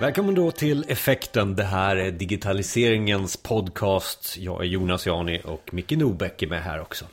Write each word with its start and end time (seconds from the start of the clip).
Välkommen 0.00 0.34
då 0.34 0.50
till 0.50 0.84
Effekten. 0.88 1.56
Det 1.56 1.64
här 1.64 1.96
är 1.96 2.10
digitaliseringens 2.10 3.36
podcast. 3.36 4.36
Jag 4.38 4.60
är 4.60 4.64
Jonas 4.64 5.06
Jani 5.06 5.40
och 5.44 5.74
Micke 5.74 5.90
Nobäck 5.90 6.42
är 6.42 6.46
med 6.46 6.62
här 6.62 6.80
också. 6.80 7.04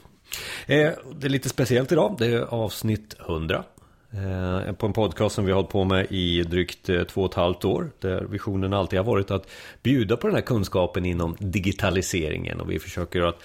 Eh, 0.66 0.92
det 1.16 1.28
är 1.28 1.30
lite 1.30 1.50
speciellt 1.50 1.92
idag. 1.92 2.16
Det 2.20 2.26
är 2.26 2.42
avsnitt 2.42 3.16
100. 3.20 3.64
Eh, 4.12 4.74
på 4.74 4.86
en 4.86 4.94
podcast 4.94 5.36
som 5.36 5.46
vi 5.46 5.52
har 5.52 5.56
hållit 5.56 5.72
på 5.72 5.84
med 5.84 6.08
i 6.10 6.44
drygt 6.44 6.90
eh, 6.90 7.04
två 7.04 7.22
och 7.22 7.30
ett 7.30 7.36
halvt 7.36 7.66
år. 7.66 7.92
Där 8.00 8.22
visionen 8.22 8.74
alltid 8.74 9.00
har 9.00 9.06
varit 9.06 9.32
att 9.32 9.50
bjuda 9.84 10.18
på 10.18 10.28
den 10.28 10.36
här 10.36 10.44
kunskapen 10.44 11.06
inom 11.06 11.36
digitaliseringen. 11.40 12.62
Och 12.62 12.72
vi 12.72 12.80
försöker 12.80 13.22
att 13.22 13.40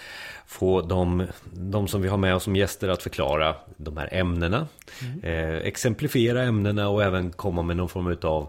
få 0.46 0.80
de, 0.80 1.26
de 1.52 1.88
som 1.88 2.02
vi 2.02 2.08
har 2.08 2.18
med 2.18 2.34
oss 2.34 2.44
som 2.44 2.56
gäster 2.56 2.88
att 2.88 3.02
förklara 3.02 3.56
de 3.76 3.96
här 3.96 4.08
ämnena. 4.14 4.66
Mm. 5.02 5.62
exemplifiera 5.64 6.42
ämnena 6.42 6.88
och 6.88 7.02
även 7.02 7.30
komma 7.30 7.62
med 7.62 7.76
någon 7.76 7.88
form 7.88 8.16
av 8.22 8.48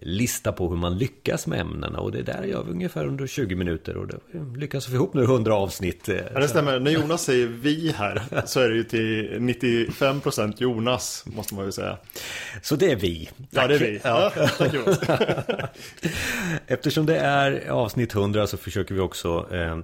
lista 0.00 0.52
på 0.52 0.68
hur 0.68 0.76
man 0.76 0.98
lyckas 0.98 1.46
med 1.46 1.60
ämnena 1.60 1.98
och 1.98 2.12
det 2.12 2.22
där 2.22 2.42
gör 2.42 2.62
vi 2.64 2.70
ungefär 2.72 3.06
under 3.06 3.26
20 3.26 3.54
minuter 3.54 3.96
och 3.96 4.06
det 4.06 4.18
lyckas 4.56 4.88
vi 4.88 4.94
ihop 4.94 5.14
nu 5.14 5.22
100 5.22 5.54
avsnitt. 5.54 6.08
Ja, 6.34 6.40
det 6.40 6.48
stämmer. 6.48 6.80
När 6.80 6.90
Jonas 6.90 7.24
säger 7.24 7.46
vi 7.46 7.94
här 7.98 8.22
så 8.46 8.60
är 8.60 8.68
det 8.68 8.76
ju 8.76 8.84
till 8.84 9.38
95% 9.38 10.54
Jonas 10.58 11.24
måste 11.26 11.54
man 11.54 11.64
ju 11.64 11.72
säga. 11.72 11.98
Så 12.62 12.76
det 12.76 12.90
är 12.92 12.96
vi. 12.96 13.30
Tack. 13.52 13.64
Ja, 13.64 13.68
det 13.68 13.74
är 13.74 13.78
vi. 13.78 14.00
Ja. 14.04 14.32
tack 14.58 14.74
Jonas. 14.74 15.00
Eftersom 16.66 17.06
det 17.06 17.18
är 17.18 17.68
avsnitt 17.68 18.14
100 18.14 18.46
så 18.46 18.56
försöker 18.56 18.94
vi 18.94 19.00
också 19.00 19.46
eh, 19.52 19.78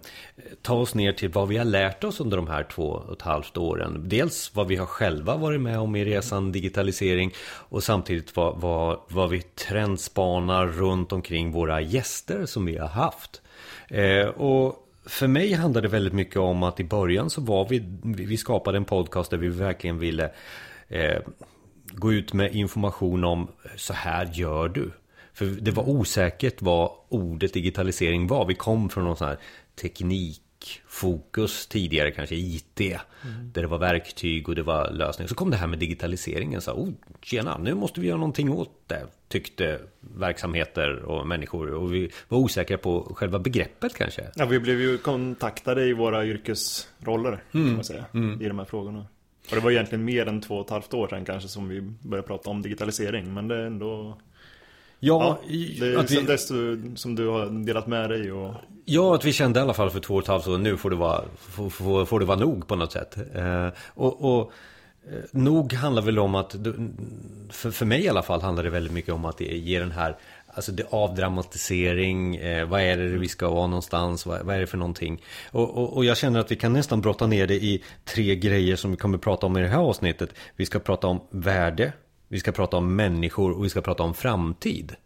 ta 0.62 0.74
oss 0.74 0.94
ner 0.94 1.12
till 1.12 1.28
vad 1.28 1.48
vi 1.48 1.56
har 1.56 1.64
lärt 1.64 2.04
oss 2.04 2.20
under 2.20 2.36
de 2.36 2.46
här 2.46 2.62
två 2.62 2.88
och 2.88 3.12
ett 3.12 3.22
halvt 3.22 3.56
åren. 3.56 4.02
Dels 4.04 4.50
vad 4.54 4.66
vi 4.68 4.76
har 4.76 4.86
själva 4.86 5.36
varit 5.36 5.60
med 5.60 5.78
om 5.78 5.96
i 5.96 6.04
resan 6.04 6.52
digitalisering 6.52 7.34
och 7.48 7.82
samtidigt 7.82 8.36
vad, 8.36 8.60
vad, 8.60 9.00
vad 9.08 9.30
vi 9.30 9.42
trend 9.42 9.97
trendspanar 9.98 10.66
runt 10.66 11.12
omkring 11.12 11.52
våra 11.52 11.80
gäster 11.80 12.46
som 12.46 12.66
vi 12.66 12.78
har 12.78 12.88
haft. 12.88 13.42
Eh, 13.88 14.26
och 14.26 14.76
för 15.06 15.26
mig 15.26 15.52
handlade 15.52 15.88
det 15.88 15.92
väldigt 15.92 16.12
mycket 16.12 16.36
om 16.36 16.62
att 16.62 16.80
i 16.80 16.84
början 16.84 17.30
så 17.30 17.40
var 17.40 17.68
vi, 17.68 17.82
vi 18.02 18.36
skapade 18.36 18.76
en 18.76 18.84
podcast 18.84 19.30
där 19.30 19.38
vi 19.38 19.48
verkligen 19.48 19.98
ville 19.98 20.30
eh, 20.88 21.18
gå 21.92 22.12
ut 22.12 22.32
med 22.32 22.54
information 22.54 23.24
om 23.24 23.48
eh, 23.64 23.70
så 23.76 23.92
här 23.92 24.30
gör 24.32 24.68
du. 24.68 24.90
För 25.32 25.46
det 25.46 25.70
var 25.70 25.88
osäkert 25.88 26.62
vad 26.62 26.90
ordet 27.08 27.54
digitalisering 27.54 28.26
var. 28.26 28.46
Vi 28.46 28.54
kom 28.54 28.88
från 28.88 29.04
någon 29.04 29.16
sån 29.16 29.28
här 29.28 29.38
teknik 29.80 30.42
fokus 30.86 31.66
tidigare 31.66 32.10
kanske 32.10 32.34
IT. 32.34 32.80
Mm. 32.80 33.00
Där 33.52 33.62
det 33.62 33.68
var 33.68 33.78
verktyg 33.78 34.48
och 34.48 34.54
det 34.54 34.62
var 34.62 34.90
lösningar. 34.90 35.28
Så 35.28 35.34
kom 35.34 35.50
det 35.50 35.56
här 35.56 35.66
med 35.66 35.78
digitaliseringen. 35.78 36.60
Så, 36.60 36.72
oh, 36.72 36.88
tjena, 37.22 37.58
nu 37.58 37.74
måste 37.74 38.00
vi 38.00 38.06
göra 38.06 38.18
någonting 38.18 38.50
åt 38.50 38.70
det. 38.86 39.06
Tyckte 39.28 39.80
verksamheter 40.00 41.02
och 41.02 41.26
människor. 41.26 41.74
Och 41.74 41.94
vi 41.94 42.10
var 42.28 42.38
osäkra 42.38 42.78
på 42.78 43.12
själva 43.16 43.38
begreppet 43.38 43.94
kanske. 43.94 44.30
Ja, 44.34 44.46
vi 44.46 44.60
blev 44.60 44.80
ju 44.80 44.98
kontaktade 44.98 45.84
i 45.84 45.92
våra 45.92 46.26
yrkesroller. 46.26 47.42
Mm. 47.52 47.66
Kan 47.66 47.74
man 47.74 47.84
säga. 47.84 48.04
Mm. 48.14 48.42
I 48.42 48.48
de 48.48 48.58
här 48.58 48.66
frågorna. 48.66 49.06
Och 49.50 49.54
det 49.54 49.60
var 49.60 49.70
egentligen 49.70 50.04
mer 50.04 50.26
än 50.26 50.40
två 50.40 50.54
och 50.54 50.64
ett 50.64 50.70
halvt 50.70 50.94
år 50.94 51.08
sedan 51.08 51.24
kanske 51.24 51.48
som 51.48 51.68
vi 51.68 51.80
började 51.80 52.28
prata 52.28 52.50
om 52.50 52.62
digitalisering. 52.62 53.34
Men 53.34 53.48
det 53.48 53.56
är 53.56 53.66
ändå 53.66 54.18
Ja, 55.00 55.38
ja 55.48 55.54
det 55.80 55.86
är 55.86 56.06
sen 56.06 56.20
vi... 56.20 56.26
dess 56.26 56.52
som 57.00 57.14
du 57.14 57.26
har 57.26 57.64
delat 57.64 57.86
med 57.86 58.10
dig 58.10 58.32
och... 58.32 58.54
Ja, 58.90 59.14
att 59.14 59.24
vi 59.24 59.32
kände 59.32 59.60
i 59.60 59.62
alla 59.62 59.74
fall 59.74 59.90
för 59.90 60.00
två 60.00 60.14
och 60.14 60.22
ett 60.22 60.28
halvt 60.28 60.48
år 60.48 60.58
nu 60.58 60.76
får 60.76 60.90
det 60.90 60.96
vara, 60.96 61.24
får, 61.38 61.70
får, 61.70 62.04
får 62.04 62.20
det 62.20 62.26
vara 62.26 62.38
nog 62.38 62.66
på 62.66 62.76
något 62.76 62.92
sätt. 62.92 63.16
Eh, 63.34 63.68
och, 63.94 64.24
och 64.24 64.52
eh, 65.10 65.18
nog 65.30 65.72
handlar 65.72 66.02
väl 66.02 66.18
om 66.18 66.34
att, 66.34 66.56
för, 67.50 67.70
för 67.70 67.86
mig 67.86 68.04
i 68.04 68.08
alla 68.08 68.22
fall 68.22 68.40
handlar 68.40 68.64
det 68.64 68.70
väldigt 68.70 68.92
mycket 68.92 69.14
om 69.14 69.24
att 69.24 69.40
ge 69.40 69.78
den 69.78 69.90
här 69.90 70.16
Alltså 70.54 70.72
det 70.72 70.86
avdramatisering, 70.90 72.36
eh, 72.36 72.68
vad 72.68 72.80
är 72.80 72.96
det 72.96 73.18
vi 73.18 73.28
ska 73.28 73.50
vara 73.50 73.66
någonstans, 73.66 74.26
vad, 74.26 74.42
vad 74.42 74.56
är 74.56 74.60
det 74.60 74.66
för 74.66 74.78
någonting? 74.78 75.22
Och, 75.50 75.76
och, 75.76 75.96
och, 75.96 76.04
jag 76.04 76.16
känner 76.16 76.40
att 76.40 76.50
vi 76.50 76.56
kan 76.56 76.72
nästan 76.72 77.00
brotta 77.00 77.26
ner 77.26 77.46
det 77.46 77.54
i 77.54 77.84
tre 78.04 78.36
grejer 78.36 78.76
som 78.76 78.90
vi 78.90 78.96
kommer 78.96 79.18
prata 79.18 79.46
om 79.46 79.56
i 79.56 79.60
det 79.60 79.68
här 79.68 79.78
avsnittet. 79.78 80.30
Vi 80.56 80.66
ska 80.66 80.78
prata 80.78 81.06
om 81.06 81.20
värde, 81.30 81.92
vi 82.28 82.40
ska 82.40 82.52
prata 82.52 82.76
om 82.76 82.96
människor 82.96 83.52
och 83.52 83.64
vi 83.64 83.68
ska 83.68 83.80
prata 83.80 84.02
om 84.02 84.14
framtid. 84.14 84.96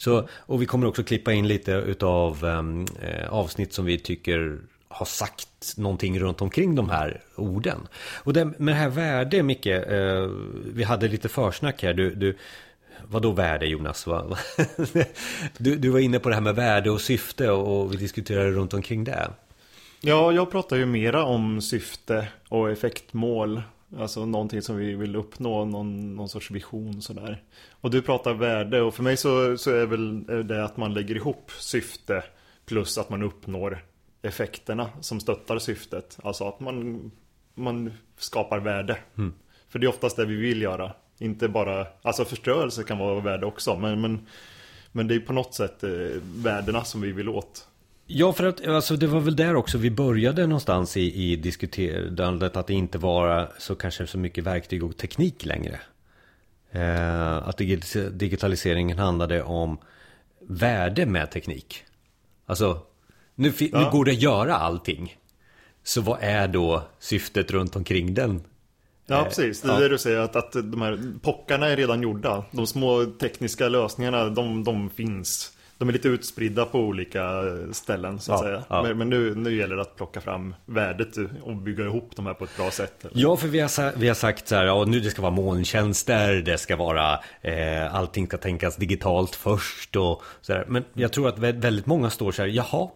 Så, 0.00 0.28
och 0.32 0.62
vi 0.62 0.66
kommer 0.66 0.86
också 0.86 1.02
klippa 1.02 1.32
in 1.32 1.48
lite 1.48 1.72
utav 1.72 2.44
ehm, 2.44 2.86
eh, 3.02 3.32
avsnitt 3.32 3.72
som 3.72 3.84
vi 3.84 3.98
tycker 3.98 4.58
har 4.88 5.06
sagt 5.06 5.74
någonting 5.76 6.20
runt 6.20 6.40
omkring 6.40 6.74
de 6.74 6.90
här 6.90 7.20
orden. 7.36 7.88
Och 8.24 8.32
det, 8.32 8.44
med 8.44 8.74
det 8.74 8.78
här 8.78 8.88
värde, 8.88 9.42
Micke, 9.42 9.66
eh, 9.66 10.28
vi 10.72 10.84
hade 10.84 11.08
lite 11.08 11.28
försnack 11.28 11.82
här. 11.82 11.94
Du, 11.94 12.14
du, 12.14 12.36
vad 13.08 13.22
då 13.22 13.30
värde 13.30 13.66
Jonas? 13.66 14.04
du, 15.58 15.76
du 15.76 15.88
var 15.88 15.98
inne 15.98 16.18
på 16.18 16.28
det 16.28 16.34
här 16.34 16.42
med 16.42 16.54
värde 16.54 16.90
och 16.90 17.00
syfte 17.00 17.50
och 17.50 17.92
vi 17.92 17.96
diskuterade 17.96 18.50
runt 18.50 18.74
omkring 18.74 19.04
det. 19.04 19.30
Ja, 20.00 20.32
jag 20.32 20.50
pratar 20.50 20.76
ju 20.76 20.86
mera 20.86 21.24
om 21.24 21.60
syfte 21.60 22.28
och 22.48 22.70
effektmål 22.70 23.62
Alltså 23.98 24.26
någonting 24.26 24.62
som 24.62 24.76
vi 24.76 24.94
vill 24.94 25.16
uppnå, 25.16 25.64
någon, 25.64 26.16
någon 26.16 26.28
sorts 26.28 26.50
vision 26.50 27.02
sådär. 27.02 27.42
Och 27.70 27.90
du 27.90 28.02
pratar 28.02 28.34
värde 28.34 28.80
och 28.82 28.94
för 28.94 29.02
mig 29.02 29.16
så, 29.16 29.58
så 29.58 29.70
är 29.70 29.86
väl 29.86 30.26
det 30.46 30.64
att 30.64 30.76
man 30.76 30.94
lägger 30.94 31.14
ihop 31.14 31.50
syfte 31.58 32.24
plus 32.66 32.98
att 32.98 33.10
man 33.10 33.22
uppnår 33.22 33.84
effekterna 34.22 34.90
som 35.00 35.20
stöttar 35.20 35.58
syftet. 35.58 36.18
Alltså 36.22 36.48
att 36.48 36.60
man, 36.60 37.10
man 37.54 37.92
skapar 38.16 38.58
värde. 38.58 38.98
Mm. 39.18 39.34
För 39.68 39.78
det 39.78 39.86
är 39.86 39.88
oftast 39.88 40.16
det 40.16 40.26
vi 40.26 40.36
vill 40.36 40.62
göra. 40.62 40.92
Inte 41.18 41.48
bara, 41.48 41.86
alltså 42.02 42.24
förstörelse 42.24 42.84
kan 42.84 42.98
vara 42.98 43.20
värde 43.20 43.46
också. 43.46 43.76
Men, 43.76 44.00
men, 44.00 44.26
men 44.92 45.08
det 45.08 45.14
är 45.14 45.20
på 45.20 45.32
något 45.32 45.54
sätt 45.54 45.84
eh, 45.84 45.90
värdena 46.22 46.84
som 46.84 47.00
vi 47.00 47.12
vill 47.12 47.28
åt. 47.28 47.68
Ja, 48.12 48.32
för 48.32 48.44
att 48.44 48.66
alltså, 48.66 48.96
det 48.96 49.06
var 49.06 49.20
väl 49.20 49.36
där 49.36 49.56
också 49.56 49.78
vi 49.78 49.90
började 49.90 50.46
någonstans 50.46 50.96
i, 50.96 51.32
i 51.32 51.36
diskuterandet 51.36 52.56
att 52.56 52.66
det 52.66 52.74
inte 52.74 52.98
var 52.98 53.52
så 53.58 53.74
kanske 53.74 54.06
så 54.06 54.18
mycket 54.18 54.44
verktyg 54.44 54.84
och 54.84 54.96
teknik 54.96 55.44
längre. 55.44 55.80
Eh, 56.70 57.48
att 57.48 57.56
digitaliseringen 58.12 58.98
handlade 58.98 59.42
om 59.42 59.78
värde 60.40 61.06
med 61.06 61.30
teknik. 61.30 61.84
Alltså, 62.46 62.80
nu, 63.34 63.52
ja. 63.58 63.80
nu 63.80 63.90
går 63.90 64.04
det 64.04 64.10
att 64.10 64.22
göra 64.22 64.56
allting. 64.56 65.16
Så 65.82 66.00
vad 66.00 66.18
är 66.20 66.48
då 66.48 66.82
syftet 66.98 67.50
runt 67.50 67.76
omkring 67.76 68.14
den? 68.14 68.42
Ja, 69.06 69.18
eh, 69.18 69.24
precis. 69.24 69.62
Det 69.62 69.68
är 69.68 69.72
ja. 69.72 69.80
det 69.80 69.88
du 69.88 69.98
säger, 69.98 70.18
att, 70.18 70.36
att 70.36 70.52
de 70.52 70.82
här 70.82 71.12
pockarna 71.22 71.66
är 71.66 71.76
redan 71.76 72.02
gjorda. 72.02 72.44
De 72.50 72.66
små 72.66 73.04
tekniska 73.04 73.68
lösningarna, 73.68 74.28
de, 74.28 74.64
de 74.64 74.90
finns 74.90 75.52
de 75.80 75.88
är 75.88 75.92
lite 75.92 76.08
utspridda 76.08 76.64
på 76.66 76.78
olika 76.78 77.42
ställen 77.72 78.20
så 78.20 78.32
att 78.32 78.40
ja, 78.40 78.44
säga. 78.44 78.64
Ja. 78.68 78.82
Men, 78.82 78.98
men, 78.98 79.10
nu, 79.10 79.34
nu 79.34 79.56
gäller 79.56 79.76
det 79.76 79.82
att 79.82 79.96
plocka 79.96 80.20
fram 80.20 80.54
värdet 80.66 81.16
och 81.42 81.56
bygga 81.56 81.84
ihop 81.84 82.10
de 82.16 82.26
här 82.26 82.34
på 82.34 82.44
ett 82.44 82.56
bra 82.56 82.70
sätt. 82.70 83.04
Ja, 83.12 83.36
för 83.36 83.48
vi 83.48 83.60
har, 83.60 83.98
vi 83.98 84.08
har 84.08 84.14
sagt 84.14 84.48
så 84.48 84.54
här, 84.54 84.64
ja, 84.64 84.84
nu 84.84 85.00
det 85.00 85.10
ska 85.10 85.22
vara 85.22 85.32
molntjänster, 85.32 86.34
det 86.34 86.58
ska 86.58 86.76
vara, 86.76 87.20
eh, 87.40 87.94
allting 87.94 88.26
ska 88.26 88.36
tänkas 88.36 88.76
digitalt 88.76 89.34
först 89.34 89.96
och 89.96 90.22
så 90.40 90.52
där. 90.52 90.64
Men 90.68 90.84
jag 90.92 91.12
tror 91.12 91.28
att 91.28 91.38
väldigt 91.38 91.86
många 91.86 92.10
står 92.10 92.32
så 92.32 92.42
här, 92.42 92.48
jaha, 92.48 92.88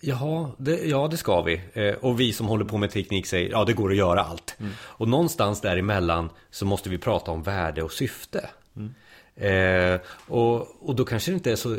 Jaha, 0.00 0.50
det, 0.58 0.84
ja 0.84 1.08
det 1.08 1.16
ska 1.16 1.42
vi. 1.42 1.60
Eh, 1.72 1.94
och 1.94 2.20
vi 2.20 2.32
som 2.32 2.46
håller 2.46 2.64
på 2.64 2.78
med 2.78 2.90
teknik 2.90 3.26
säger 3.26 3.50
ja 3.50 3.64
det 3.64 3.72
går 3.72 3.90
att 3.90 3.96
göra 3.96 4.20
allt. 4.20 4.56
Mm. 4.60 4.72
Och 4.80 5.08
någonstans 5.08 5.60
däremellan 5.60 6.30
så 6.50 6.66
måste 6.66 6.90
vi 6.90 6.98
prata 6.98 7.30
om 7.30 7.42
värde 7.42 7.82
och 7.82 7.92
syfte. 7.92 8.50
Mm. 8.76 8.94
Eh, 9.36 10.00
och, 10.26 10.88
och 10.88 10.94
då 10.94 11.04
kanske 11.04 11.30
det 11.30 11.34
inte 11.34 11.52
är 11.52 11.56
så 11.56 11.76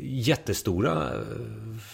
jättestora 0.00 1.10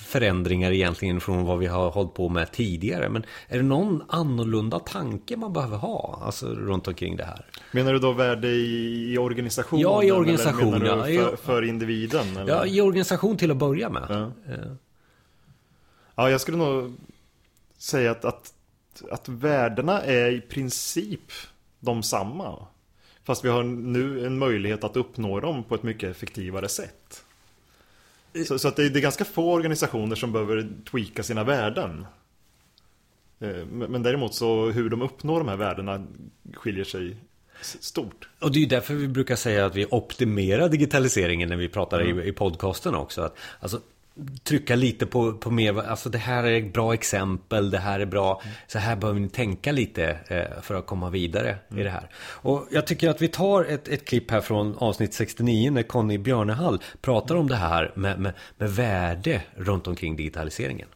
förändringar 0.07 0.73
egentligen 0.73 1.21
från 1.21 1.45
vad 1.45 1.59
vi 1.59 1.67
har 1.67 1.91
hållit 1.91 2.15
på 2.15 2.29
med 2.29 2.53
tidigare. 2.53 3.09
Men 3.09 3.25
är 3.49 3.57
det 3.57 3.63
någon 3.63 4.03
annorlunda 4.09 4.79
tanke 4.79 5.37
man 5.37 5.53
behöver 5.53 5.77
ha 5.77 6.23
alltså, 6.25 6.47
runt 6.47 6.89
omkring 6.89 7.17
det 7.17 7.25
här? 7.25 7.47
Menar 7.73 7.93
du 7.93 7.99
då 7.99 8.13
värde 8.13 8.49
i, 8.49 9.13
i 9.13 9.19
organisationen? 9.19 9.83
Ja, 9.83 10.03
i 10.03 10.13
organisation. 10.13 10.75
Eller 10.75 10.97
menar 10.97 11.07
du 11.07 11.19
för, 11.19 11.37
för 11.37 11.63
individen? 11.63 12.37
Eller? 12.37 12.53
Ja, 12.53 12.67
i 12.67 12.81
organisation 12.81 13.37
till 13.37 13.51
att 13.51 13.57
börja 13.57 13.91
med. 13.91 14.07
Ja, 14.09 14.31
ja 16.15 16.31
jag 16.31 16.41
skulle 16.41 16.57
nog 16.57 16.97
säga 17.79 18.11
att, 18.11 18.25
att, 18.25 18.53
att 19.11 19.29
värdena 19.29 20.03
är 20.03 20.31
i 20.31 20.41
princip 20.41 21.33
de 21.81 22.03
samma. 22.03 22.67
Fast 23.29 23.45
vi 23.45 23.49
har 23.49 23.63
nu 23.65 24.27
en 24.27 24.39
möjlighet 24.39 24.85
att 24.85 24.97
uppnå 24.97 25.41
dem 25.41 25.65
på 25.65 25.75
ett 25.75 25.83
mycket 25.83 26.11
effektivare 26.11 26.69
sätt. 26.69 27.25
Så, 28.47 28.59
så 28.59 28.69
att 28.69 28.77
det, 28.77 28.85
är, 28.85 28.91
det 28.91 28.99
är 28.99 29.01
ganska 29.01 29.25
få 29.25 29.53
organisationer 29.53 30.17
som 30.17 30.33
behöver 30.33 30.69
tweaka 30.91 31.23
sina 31.23 31.45
värden. 31.45 32.07
Eh, 33.41 33.67
men 33.67 34.03
däremot 34.03 34.35
så 34.35 34.71
hur 34.71 34.91
de 34.91 35.03
uppnår 35.03 35.39
de 35.39 35.49
här 35.49 35.57
värdena 35.57 36.07
skiljer 36.55 36.85
sig 36.85 37.17
stort. 37.61 38.29
Och 38.41 38.53
det 38.53 38.59
är 38.59 38.61
ju 38.61 38.67
därför 38.67 38.95
vi 38.95 39.09
brukar 39.09 39.37
säga 39.37 39.67
att 39.67 39.77
vi 39.77 39.87
optimerar 39.91 40.69
digitaliseringen 40.69 41.49
när 41.49 41.57
vi 41.57 41.69
pratar 41.69 42.01
mm. 42.01 42.21
i, 42.21 42.29
i 42.29 42.33
podcasten 42.33 42.95
också. 42.95 43.23
Att, 43.23 43.37
alltså, 43.61 43.81
trycka 44.43 44.77
lite 44.77 45.07
på, 45.07 45.33
på 45.33 45.51
mer, 45.51 45.79
alltså 45.89 46.09
det 46.09 46.19
här 46.19 46.45
är 46.45 46.59
ett 46.59 46.73
bra 46.73 46.95
exempel, 46.95 47.71
det 47.71 47.79
här 47.79 48.01
är 48.01 48.07
bra, 48.07 48.43
så 48.67 48.79
här 48.79 48.97
behöver 48.97 49.21
ni 49.21 49.29
tänka 49.29 49.73
lite 49.73 50.17
eh, 50.29 50.61
för 50.63 50.75
att 50.75 50.87
komma 50.87 51.11
vidare 51.11 51.57
mm. 51.69 51.81
i 51.81 51.85
det 51.85 51.91
här. 51.91 52.09
Och 52.17 52.67
jag 52.71 52.87
tycker 52.87 53.11
att 53.11 53.23
vi 53.23 53.29
tar 53.29 53.65
ett, 53.65 53.89
ett 53.89 54.05
klipp 54.05 54.31
här 54.31 54.41
från 54.41 54.77
avsnitt 54.79 55.15
69 55.15 55.71
när 55.71 55.83
Conny 55.83 56.19
Björnehall 56.19 56.83
pratar 57.01 57.35
om 57.35 57.49
det 57.49 57.57
här 57.57 57.93
med, 57.95 58.21
med, 58.21 58.33
med 58.59 58.71
värde 58.71 59.43
runt 59.57 59.87
omkring 59.87 60.17
digitaliseringen. 60.17 60.89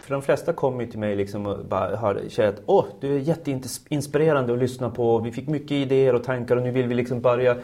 För 0.00 0.14
de 0.14 0.22
flesta 0.22 0.52
kommer 0.52 0.84
ju 0.84 0.90
till 0.90 0.98
mig 0.98 1.16
liksom 1.16 1.46
och 1.46 1.64
bara 1.64 1.96
hör, 1.96 2.22
säger 2.28 2.48
att 2.48 2.62
Åh, 2.66 2.84
du 3.00 3.14
är 3.14 3.18
jätteinspirerande 3.18 4.52
att 4.52 4.58
lyssna 4.58 4.90
på. 4.90 5.18
Vi 5.18 5.32
fick 5.32 5.48
mycket 5.48 5.72
idéer 5.72 6.14
och 6.14 6.24
tankar 6.24 6.56
och 6.56 6.62
nu 6.62 6.70
vill 6.70 6.86
vi 6.86 6.94
liksom 6.94 7.20
börja. 7.20 7.56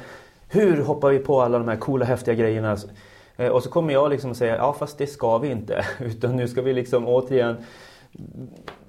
Hur 0.48 0.82
hoppar 0.82 1.10
vi 1.10 1.18
på 1.18 1.42
alla 1.42 1.58
de 1.58 1.68
här 1.68 1.76
coola 1.76 2.04
häftiga 2.04 2.34
grejerna? 2.34 2.76
Eh, 3.36 3.48
och 3.48 3.62
så 3.62 3.70
kommer 3.70 3.92
jag 3.92 4.10
liksom 4.10 4.34
säga, 4.34 4.56
ja 4.56 4.72
fast 4.72 4.98
det 4.98 5.06
ska 5.06 5.38
vi 5.38 5.50
inte. 5.50 5.84
Utan 6.00 6.36
nu 6.36 6.48
ska 6.48 6.62
vi 6.62 6.72
liksom 6.72 7.08
återigen 7.08 7.56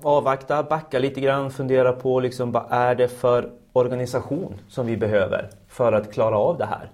avvakta, 0.01 0.63
backa 0.63 0.99
lite 0.99 1.21
grann, 1.21 1.51
fundera 1.51 1.93
på 1.93 2.19
liksom 2.19 2.51
vad 2.51 2.65
är 2.69 2.95
det 2.95 3.07
för 3.07 3.49
organisation 3.73 4.55
som 4.69 4.85
vi 4.85 4.97
behöver 4.97 5.49
för 5.67 5.93
att 5.93 6.13
klara 6.13 6.37
av 6.37 6.57
det 6.57 6.65
här. 6.65 6.91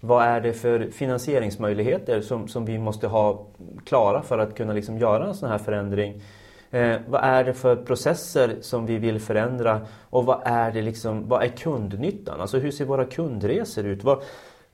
Vad 0.00 0.24
är 0.24 0.40
det 0.40 0.52
för 0.52 0.90
finansieringsmöjligheter 0.90 2.20
som, 2.20 2.48
som 2.48 2.64
vi 2.64 2.78
måste 2.78 3.06
ha 3.06 3.46
klara 3.84 4.22
för 4.22 4.38
att 4.38 4.54
kunna 4.56 4.72
liksom 4.72 4.98
göra 4.98 5.26
en 5.26 5.34
sån 5.34 5.50
här 5.50 5.58
förändring? 5.58 6.22
Eh, 6.70 6.96
vad 7.08 7.24
är 7.24 7.44
det 7.44 7.54
för 7.54 7.76
processer 7.76 8.56
som 8.60 8.86
vi 8.86 8.98
vill 8.98 9.20
förändra? 9.20 9.80
Och 10.10 10.24
vad 10.24 10.40
är, 10.44 10.72
det 10.72 10.82
liksom, 10.82 11.28
vad 11.28 11.42
är 11.42 11.48
kundnyttan? 11.48 12.40
Alltså 12.40 12.58
hur 12.58 12.70
ser 12.70 12.84
våra 12.84 13.04
kundresor 13.04 13.84
ut? 13.84 14.04
Vad, 14.04 14.22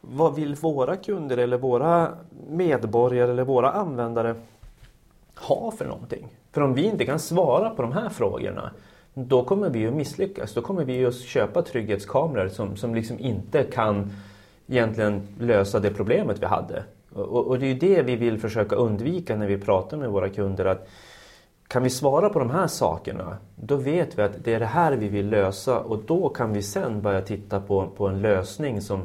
vad 0.01 0.35
vill 0.35 0.55
våra 0.55 0.97
kunder 0.97 1.37
eller 1.37 1.59
våra 1.59 2.09
medborgare 2.49 3.31
eller 3.31 3.45
våra 3.45 3.71
användare 3.71 4.35
ha 5.35 5.71
för 5.71 5.85
någonting? 5.85 6.29
För 6.53 6.61
om 6.61 6.75
vi 6.75 6.85
inte 6.85 7.05
kan 7.05 7.19
svara 7.19 7.71
på 7.71 7.83
de 7.83 7.93
här 7.93 8.09
frågorna 8.09 8.71
då 9.27 9.45
kommer 9.45 9.71
vi 9.71 9.87
att 9.87 9.95
misslyckas. 9.95 10.55
Då 10.55 10.63
kommer 10.63 10.85
vi 10.85 11.07
att 11.07 11.15
köpa 11.15 11.63
trygghetskameror 11.63 12.49
som, 12.49 12.77
som 12.77 12.95
liksom 12.95 13.19
inte 13.19 13.63
kan 13.63 14.13
egentligen 14.67 15.29
lösa 15.41 15.81
det 15.81 15.91
problemet 15.91 16.43
vi 16.43 16.47
hade. 16.47 16.83
Och, 17.13 17.47
och, 17.47 17.59
det 17.59 17.67
är 17.67 17.69
ju 17.69 17.79
det 17.79 18.03
vi 18.03 18.17
vill 18.17 18.39
försöka 18.39 18.77
undvika 18.77 19.37
när 19.37 19.47
vi 19.47 19.59
pratar 19.59 19.97
med 19.97 20.11
våra 20.11 20.29
kunder. 20.29 20.65
att 20.65 20.89
Kan 21.69 21.83
vi 21.83 21.91
svara 21.91 22.29
på 22.29 22.39
de 22.39 22.51
här 22.51 22.67
sakerna, 22.67 23.37
då 23.57 23.77
vet 23.77 24.19
vi 24.19 24.23
att 24.23 24.45
det 24.45 24.55
är 24.55 24.61
det 24.61 24.67
här 24.67 24.93
vi 24.93 25.09
vill 25.09 25.29
lösa 25.29 25.81
och 25.81 25.99
då 26.07 26.29
kan 26.29 26.53
vi 26.53 26.63
sen 26.63 27.03
börja 27.03 27.21
titta 27.21 27.61
på, 27.61 27.87
på 27.97 28.07
en 28.09 28.23
lösning 28.23 28.81
som 28.81 29.03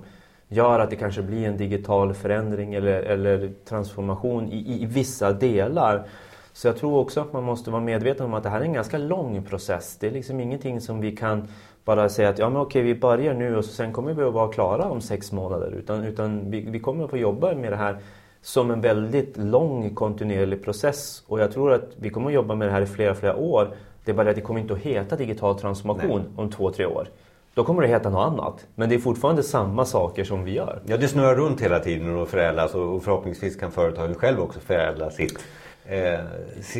gör 0.54 0.80
att 0.80 0.90
det 0.90 0.96
kanske 0.96 1.22
blir 1.22 1.48
en 1.48 1.58
digital 1.58 2.14
förändring 2.14 2.74
eller, 2.74 3.02
eller 3.02 3.52
transformation 3.66 4.48
i, 4.52 4.84
i 4.84 4.86
vissa 4.86 5.34
delar. 5.34 6.04
Så 6.54 6.68
jag 6.68 6.78
tror 6.78 6.98
också 6.98 7.22
att 7.22 7.34
man 7.34 7.44
måste 7.44 7.72
vara 7.72 7.82
medveten 7.82 8.26
om 8.26 8.34
att 8.34 8.44
det 8.44 8.50
här 8.50 8.62
är 8.62 8.66
en 8.66 8.74
ganska 8.74 8.98
lång 8.98 9.44
process. 9.44 9.98
Det 10.00 10.08
är 10.08 10.12
liksom 10.12 10.40
ingenting 10.40 10.82
som 10.82 11.02
vi 11.02 11.16
kan 11.16 11.48
bara 11.86 12.10
säga 12.10 12.30
att 12.30 12.40
ja 12.40 12.50
men 12.50 12.62
okej 12.62 12.82
vi 12.82 12.96
börjar 12.96 13.34
nu 13.34 13.58
och 13.58 13.66
sen 13.66 13.94
kommer 13.94 14.14
vi 14.14 14.24
att 14.24 14.34
vara 14.34 14.52
klara 14.52 14.90
om 14.90 15.02
sex 15.02 15.32
månader. 15.32 15.72
Utan, 15.72 16.04
utan 16.04 16.52
vi, 16.52 16.62
vi 16.62 16.80
kommer 16.80 17.04
att 17.04 17.10
få 17.10 17.18
jobba 17.18 17.56
med 17.56 17.72
det 17.72 17.76
här 17.76 17.98
som 18.42 18.72
en 18.72 18.82
väldigt 18.82 19.38
lång 19.38 19.96
kontinuerlig 19.96 20.64
process. 20.64 21.24
Och 21.28 21.40
jag 21.40 21.52
tror 21.52 21.74
att 21.74 21.90
vi 21.96 22.10
kommer 22.10 22.28
att 22.28 22.34
jobba 22.34 22.56
med 22.56 22.68
det 22.68 22.72
här 22.72 22.82
i 22.82 22.86
flera, 22.86 23.16
flera 23.16 23.36
år. 23.36 23.68
Det 24.06 24.12
är 24.12 24.16
bara 24.16 24.30
att 24.30 24.36
det 24.36 24.42
kommer 24.42 24.60
inte 24.60 24.74
att 24.74 24.80
heta 24.80 25.16
digital 25.16 25.60
transformation 25.60 26.22
Nej. 26.22 26.30
om 26.36 26.52
två, 26.52 26.72
tre 26.72 26.86
år. 26.86 27.08
Då 27.54 27.64
kommer 27.64 27.82
det 27.82 27.88
heta 27.88 28.10
något 28.10 28.34
annat. 28.34 28.66
Men 28.76 28.90
det 28.90 28.96
är 28.96 29.00
fortfarande 29.00 29.44
samma 29.44 29.86
saker 29.86 30.24
som 30.24 30.44
vi 30.44 30.52
gör. 30.52 30.82
Ja, 30.86 30.98
det 30.98 31.08
snurrar 31.08 31.36
runt 31.36 31.62
hela 31.62 31.80
tiden 31.80 32.16
och 32.16 32.28
förädlas 32.28 32.74
och 32.74 33.04
förhoppningsvis 33.04 33.56
kan 33.56 33.72
företagen 33.72 34.16
själv 34.16 34.40
också 34.40 34.60
förädla 34.60 35.10
sitt 35.12 35.40
eh, 35.86 36.20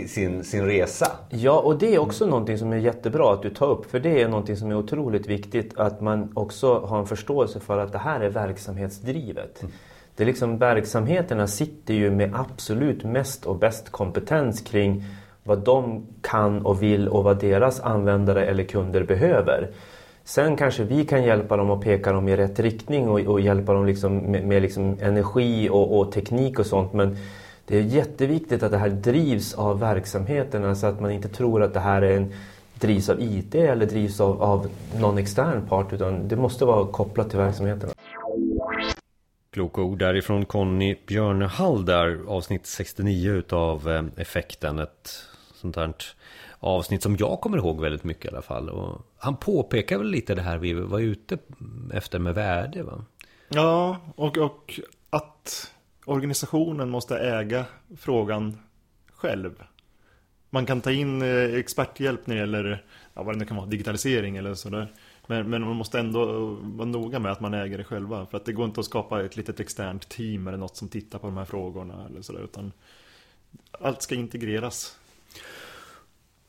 sin, 0.08 0.44
sin 0.44 0.66
resa. 0.66 1.12
Ja, 1.30 1.60
och 1.60 1.78
det 1.78 1.96
är 1.96 2.00
också 2.00 2.26
någonting 2.26 2.58
som 2.58 2.74
är 2.74 2.78
jättebra 2.78 3.34
att 3.34 3.42
du 3.42 3.50
tar 3.50 3.70
upp. 3.70 3.92
För 3.92 4.00
det 4.00 4.22
är 4.22 4.28
någonting 4.28 4.58
som 4.58 4.72
är 4.72 4.76
otroligt 4.76 5.28
viktigt 5.28 5.78
att 5.78 6.02
man 6.02 6.32
också 6.34 6.80
har 6.80 7.00
en 7.00 7.06
förståelse 7.06 7.60
för 7.60 7.78
att 7.78 7.92
det 7.92 7.98
här 7.98 8.20
är 8.20 8.30
verksamhetsdrivet. 8.30 9.62
Mm. 9.62 9.74
Det 10.16 10.24
är 10.24 10.28
liksom, 10.28 10.58
verksamheterna 10.58 11.48
sitter 11.48 11.94
ju 11.94 12.12
med 12.12 12.36
absolut 12.36 13.04
mest 13.04 13.46
och 13.46 13.56
bäst 13.56 13.90
kompetens 13.90 14.62
kring 14.62 15.04
vad 15.44 15.60
de 15.60 16.08
kan 16.22 16.66
och 16.66 16.82
vill 16.82 17.08
och 17.08 17.24
vad 17.24 17.40
deras 17.40 17.80
användare 17.80 18.46
eller 18.46 18.64
kunder 18.64 19.04
behöver. 19.04 19.70
Sen 20.26 20.56
kanske 20.56 20.84
vi 20.84 21.06
kan 21.06 21.24
hjälpa 21.24 21.58
dem 21.58 21.70
och 21.70 21.84
peka 21.84 22.12
dem 22.12 22.28
i 22.28 22.36
rätt 22.36 22.60
riktning 22.60 23.10
och, 23.10 23.20
och 23.20 23.42
hjälpa 23.42 23.74
dem 23.74 23.86
liksom 23.86 24.18
med, 24.18 24.48
med 24.48 24.62
liksom 24.62 24.98
energi 25.02 25.70
och, 25.70 26.00
och, 26.00 26.12
teknik 26.12 26.60
och 26.60 26.66
sånt. 26.66 26.94
Men 26.94 27.18
det 27.66 27.78
är 27.78 27.82
jätteviktigt 27.82 28.64
att 28.64 28.72
det 28.72 28.78
här 28.78 28.90
drivs 28.90 29.54
av 29.54 29.80
verksamheterna 29.80 30.64
så 30.64 30.70
alltså 30.70 30.88
att 30.88 31.00
man 31.00 31.12
inte 31.12 31.28
tror 31.28 31.64
att 31.64 31.74
det 31.74 31.80
här 31.80 32.02
är 32.02 32.18
en, 32.18 32.34
drivs 32.74 33.10
av 33.10 33.22
IT 33.22 33.56
eller 33.56 33.86
drivs 33.86 34.20
av, 34.22 34.44
av 34.44 34.68
någon 35.00 35.18
extern 35.18 35.68
part 35.68 35.94
utan 35.94 36.28
det 36.28 36.36
måste 36.36 36.66
vara 36.66 36.88
kopplat 36.88 37.30
till 37.30 37.40
verksamheterna. 37.40 37.94
Kloka 39.52 39.82
ord 39.82 40.00
därifrån 40.00 40.46
Conny 40.46 40.96
Björnehall 41.08 41.86
där, 41.86 42.20
avsnitt 42.28 42.66
69 42.66 43.32
utav 43.32 43.90
eh, 43.90 44.22
Effekten. 44.22 44.80
Ett 44.80 45.10
sånt 45.54 45.76
här 45.76 45.94
avsnitt 46.64 47.04
som 47.04 47.16
jag 47.16 47.42
kommer 47.42 47.58
ihåg 47.58 47.82
väldigt 47.82 48.04
mycket 48.04 48.26
i 48.26 48.28
alla 48.28 48.42
fall. 48.42 48.70
Och 48.70 49.02
han 49.18 49.38
påpekar 49.38 49.98
väl 49.98 50.08
lite 50.08 50.36
det 50.36 50.42
här 50.42 50.58
vi 50.58 50.74
var 50.74 51.00
ute 51.00 51.38
efter 51.94 52.20
med 52.20 52.36
värde 52.36 52.84
va? 52.84 53.06
Ja, 53.50 53.98
och, 54.16 54.38
och 54.38 54.80
att 55.10 55.72
organisationen 56.06 56.90
måste 56.90 57.18
äga 57.20 57.66
frågan 57.98 58.58
själv. 59.14 59.64
Man 60.50 60.66
kan 60.66 60.82
ta 60.82 60.92
in 60.92 61.22
eh, 61.22 61.56
experthjälp 61.56 62.28
när 62.28 62.36
det 62.36 62.40
gäller 62.40 62.86
ja, 63.14 63.24
vad 63.24 63.36
det 63.36 63.40
nu 63.40 63.46
kan 63.46 63.58
vara, 63.58 63.68
digitalisering 63.68 64.38
eller 64.38 64.54
sådär. 64.54 64.94
Men, 65.28 65.50
men 65.50 65.62
man 65.62 65.76
måste 65.76 66.00
ändå 66.00 66.26
vara 66.62 66.88
noga 66.88 67.20
med 67.20 67.32
att 67.32 67.40
man 67.40 67.54
äger 67.54 67.78
det 67.78 67.84
själva. 67.84 68.26
För 68.26 68.38
att 68.38 68.46
det 68.46 68.54
går 68.54 68.66
inte 68.66 68.80
att 68.80 68.86
skapa 68.86 69.26
ett 69.26 69.38
litet 69.38 69.60
externt 69.60 70.10
team 70.10 70.48
eller 70.48 70.58
något 70.58 70.76
som 70.76 70.90
tittar 70.90 71.20
på 71.20 71.28
de 71.28 71.38
här 71.38 71.46
frågorna 71.46 72.06
eller 72.10 72.22
sådär. 72.22 72.44
Utan 72.44 72.72
allt 73.72 74.02
ska 74.02 74.16
integreras. 74.16 74.98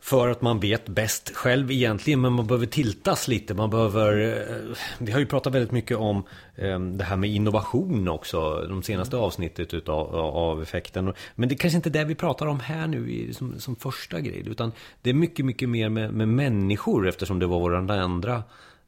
För 0.05 0.29
att 0.29 0.43
man 0.43 0.61
vet 0.61 0.89
bäst 0.89 1.31
själv 1.35 1.71
egentligen 1.71 2.21
men 2.21 2.33
man 2.33 2.47
behöver 2.47 2.67
tiltas 2.67 3.29
lite. 3.29 3.55
Man 3.55 3.71
behöver... 3.71 4.39
Eh, 4.39 4.77
vi 4.99 5.13
har 5.13 5.21
ju 5.21 5.27
pratat 5.27 5.55
väldigt 5.55 5.73
mycket 5.73 5.97
om 5.97 6.23
eh, 6.57 6.81
det 6.81 7.05
här 7.05 7.17
med 7.17 7.31
innovation 7.31 8.09
också. 8.09 8.67
De 8.69 8.83
senaste 8.83 9.17
avsnittet 9.17 9.75
utav, 9.75 10.15
av 10.17 10.63
effekten. 10.63 11.13
Men 11.35 11.49
det 11.49 11.55
är 11.55 11.57
kanske 11.57 11.77
inte 11.77 11.91
det 11.91 12.05
vi 12.05 12.15
pratar 12.15 12.47
om 12.47 12.61
här 12.61 12.87
nu 12.87 13.33
som, 13.33 13.61
som 13.61 13.77
första 13.77 14.21
grej. 14.21 14.43
Utan 14.47 14.73
det 15.03 15.11
är 15.11 15.15
mycket, 15.15 15.45
mycket 15.45 15.69
mer 15.69 15.89
med, 15.89 16.15
med 16.15 16.29
människor 16.29 17.09
eftersom 17.09 17.39
det 17.39 17.47
var 17.47 17.61
våra 17.61 18.03
andra 18.03 18.43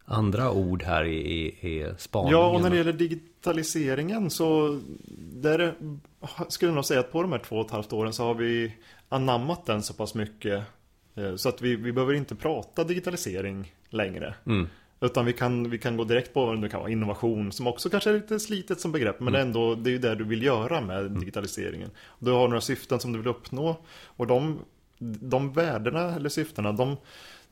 andra 0.05 0.51
ord 0.51 0.83
här 0.83 1.05
i, 1.05 1.17
i, 1.17 1.47
i 1.47 1.95
spaningen. 1.99 2.39
Ja, 2.39 2.47
och 2.51 2.61
när 2.61 2.71
det 2.71 2.77
gäller 2.77 2.93
digitaliseringen 2.93 4.31
så 4.31 4.81
där 5.19 5.75
skulle 6.49 6.71
jag 6.71 6.75
nog 6.75 6.85
säga 6.85 7.01
att 7.01 7.13
på 7.13 7.23
de 7.23 7.33
här 7.33 7.39
två 7.39 7.57
och 7.57 7.67
ett 7.67 7.73
halvt 7.73 7.93
åren 7.93 8.13
så 8.13 8.25
har 8.25 8.35
vi 8.35 8.73
anammat 9.09 9.67
den 9.67 9.83
så 9.83 9.95
pass 9.95 10.15
mycket 10.15 10.63
så 11.37 11.49
att 11.49 11.63
vi, 11.63 11.77
vi 11.77 11.93
behöver 11.93 12.15
inte 12.15 12.35
prata 12.35 12.85
digitalisering 12.85 13.73
längre. 13.91 14.35
Mm. 14.47 14.69
Utan 15.01 15.25
vi 15.25 15.33
kan, 15.33 15.71
vi 15.71 15.79
kan 15.79 15.97
gå 15.97 16.05
direkt 16.05 16.35
på 16.35 16.55
det 16.55 16.69
kan 16.69 16.81
vara 16.81 16.91
innovation 16.91 17.53
som 17.53 17.67
också 17.67 17.91
kanske 17.91 18.11
är 18.11 18.15
lite 18.15 18.41
slitet 18.41 18.81
som 18.81 18.93
begrepp. 18.93 19.21
Men 19.21 19.29
mm. 19.29 19.41
ändå, 19.41 19.75
det 19.75 19.91
är 19.91 19.93
ju 19.93 19.99
det 19.99 20.15
du 20.15 20.25
vill 20.25 20.43
göra 20.43 20.81
med 20.81 21.01
mm. 21.01 21.21
digitaliseringen. 21.21 21.91
Du 22.19 22.31
har 22.31 22.49
några 22.49 22.61
syften 22.61 23.01
som 23.01 23.13
du 23.13 23.19
vill 23.19 23.29
uppnå. 23.29 23.77
Och 24.05 24.27
de, 24.27 24.59
de 24.99 25.53
värdena 25.53 26.15
eller 26.15 26.29
syftena, 26.29 26.73
de, 26.73 26.97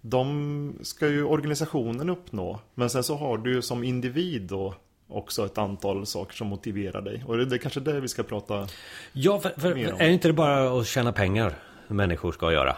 de 0.01 0.79
ska 0.83 1.09
ju 1.09 1.25
organisationen 1.25 2.11
uppnå. 2.11 2.61
Men 2.75 2.91
sen 2.91 3.03
så 3.03 3.17
har 3.17 3.39
du 3.39 3.63
som 3.63 3.85
individ 3.85 4.43
då 4.43 4.75
också 5.09 5.47
ett 5.47 5.59
antal 5.59 6.07
saker 6.07 6.35
som 6.35 6.47
motiverar 6.47 7.01
dig. 7.01 7.25
Och 7.27 7.37
det, 7.37 7.45
det 7.45 7.57
är 7.57 7.59
kanske 7.59 7.81
det 7.81 8.01
vi 8.01 8.09
ska 8.09 8.23
prata 8.23 8.69
Ja, 9.13 9.41
för, 9.41 9.61
för 9.61 9.75
mer 9.75 9.93
om. 9.93 10.01
är 10.01 10.09
inte 10.09 10.29
det 10.29 10.35
bara 10.35 10.81
att 10.81 10.87
tjäna 10.87 11.13
pengar 11.13 11.55
människor 11.89 12.33
ska 12.33 12.53
göra? 12.53 12.77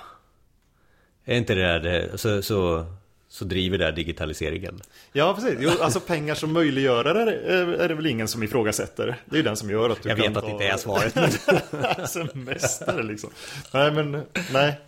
Är 1.29 1.37
inte 1.37 1.55
det 1.55 1.63
där 1.63 1.81
det, 1.81 2.19
så, 2.19 2.43
så, 2.43 2.87
så 3.29 3.45
driver 3.45 3.79
det 3.79 3.93
digitaliseringen? 3.93 4.81
Ja, 5.13 5.35
precis. 5.35 5.59
Jo, 5.61 5.71
alltså 5.81 6.01
pengar 6.01 6.35
som 6.35 6.53
möjliggörare 6.53 7.33
är, 7.35 7.67
är 7.67 7.89
det 7.89 7.95
väl 7.95 8.07
ingen 8.07 8.29
som 8.29 8.43
ifrågasätter. 8.43 9.17
Det 9.25 9.35
är 9.35 9.37
ju 9.37 9.43
den 9.43 9.57
som 9.57 9.71
gör 9.71 9.91
att 9.91 10.03
du 10.03 10.09
Jag 10.09 10.19
kan 10.19 10.29
vet 10.29 10.37
att 10.37 10.45
det 10.45 10.53
inte 10.53 10.67
är 10.67 10.77
svaret. 10.77 11.15
Semester 12.11 13.03
liksom. 13.03 13.31
Nej, 13.75 13.93
men 13.93 14.23
nej. 14.53 14.81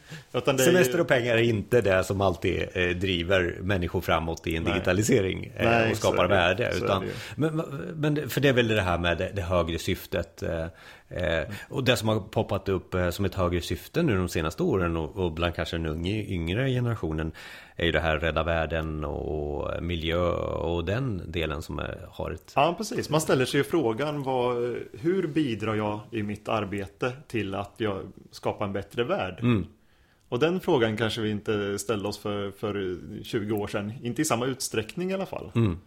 Semester 0.59 1.01
och 1.01 1.09
pengar 1.09 1.37
är 1.37 1.43
inte 1.43 1.81
det 1.81 2.05
som 2.05 2.21
alltid 2.21 2.69
eh, 2.73 2.89
driver 2.89 3.57
människor 3.61 4.01
framåt 4.01 4.47
i 4.47 4.57
en 4.57 4.63
nej. 4.63 4.73
digitalisering 4.73 5.53
eh, 5.57 5.71
nej, 5.71 5.91
och 5.91 5.97
skapar 5.97 6.27
värde. 6.27 6.73
Utan, 6.77 7.05
men, 7.37 7.57
men, 7.95 8.29
för 8.29 8.41
det 8.41 8.49
är 8.49 8.53
väl 8.53 8.69
det 8.69 8.83
här 8.83 8.99
med 8.99 9.19
det, 9.19 9.31
det 9.35 9.43
högre 9.43 9.79
syftet. 9.79 10.43
Eh, 10.43 10.67
Eh, 11.11 11.55
och 11.69 11.85
det 11.85 11.97
som 11.97 12.09
har 12.09 12.21
poppat 12.21 12.69
upp 12.69 12.95
eh, 12.95 13.11
som 13.11 13.25
ett 13.25 13.35
högre 13.35 13.61
syfte 13.61 14.03
nu 14.03 14.17
de 14.17 14.29
senaste 14.29 14.63
åren 14.63 14.97
och, 14.97 15.17
och 15.17 15.33
bland 15.33 15.55
kanske 15.55 15.77
den 15.77 15.87
unga, 15.87 16.11
yngre 16.11 16.71
generationen 16.71 17.33
är 17.77 17.85
ju 17.85 17.93
det 17.93 18.01
här 18.01 18.19
rädda 18.19 18.43
världen 18.43 19.05
och 19.05 19.83
miljö 19.83 20.31
och 20.41 20.85
den 20.85 21.23
delen 21.33 21.63
som 21.63 21.79
är, 21.79 22.09
har 22.11 22.31
ett... 22.31 22.53
Ja, 22.57 22.75
precis. 22.79 23.11
Man 23.11 23.21
ställer 23.21 23.45
sig 23.45 23.61
ju 23.61 23.65
frågan 23.65 24.23
vad, 24.23 24.77
hur 24.93 25.27
bidrar 25.27 25.75
jag 25.75 26.01
i 26.11 26.23
mitt 26.23 26.49
arbete 26.49 27.13
till 27.29 27.55
att 27.55 27.75
jag 27.77 28.13
skapar 28.31 28.67
en 28.67 28.73
bättre 28.73 29.05
värld? 29.05 29.39
Mm. 29.43 29.67
Och 30.29 30.39
den 30.39 30.61
frågan 30.61 30.97
kanske 30.97 31.21
vi 31.21 31.31
inte 31.31 31.79
ställde 31.79 32.09
oss 32.09 32.19
för, 32.19 32.51
för 32.51 32.99
20 33.23 33.57
år 33.57 33.67
sedan. 33.67 33.93
Inte 34.03 34.23
i 34.23 34.25
samma 34.25 34.47
utsträckning 34.47 35.11
i 35.11 35.15
alla 35.15 35.27
fall. 35.27 35.51
Mm. 35.55 35.79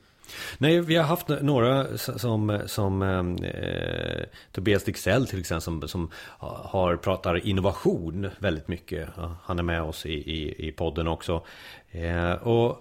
Nej, 0.57 0.81
vi 0.81 0.95
har 0.95 1.03
haft 1.03 1.27
några 1.27 1.97
som, 1.97 2.61
som 2.65 3.01
ehm, 3.01 3.35
eh, 3.43 4.23
Tobias 4.51 4.83
Dixell 4.83 5.27
till 5.27 5.39
exempel 5.39 5.61
som, 5.61 5.87
som 5.87 6.11
har 6.39 6.95
pratar 6.95 7.47
innovation 7.47 8.29
väldigt 8.39 8.67
mycket. 8.67 9.09
Han 9.43 9.59
är 9.59 9.63
med 9.63 9.81
oss 9.81 10.05
i, 10.05 10.13
i, 10.13 10.67
i 10.67 10.71
podden 10.71 11.07
också. 11.07 11.43
Eh, 11.91 12.31
och 12.31 12.77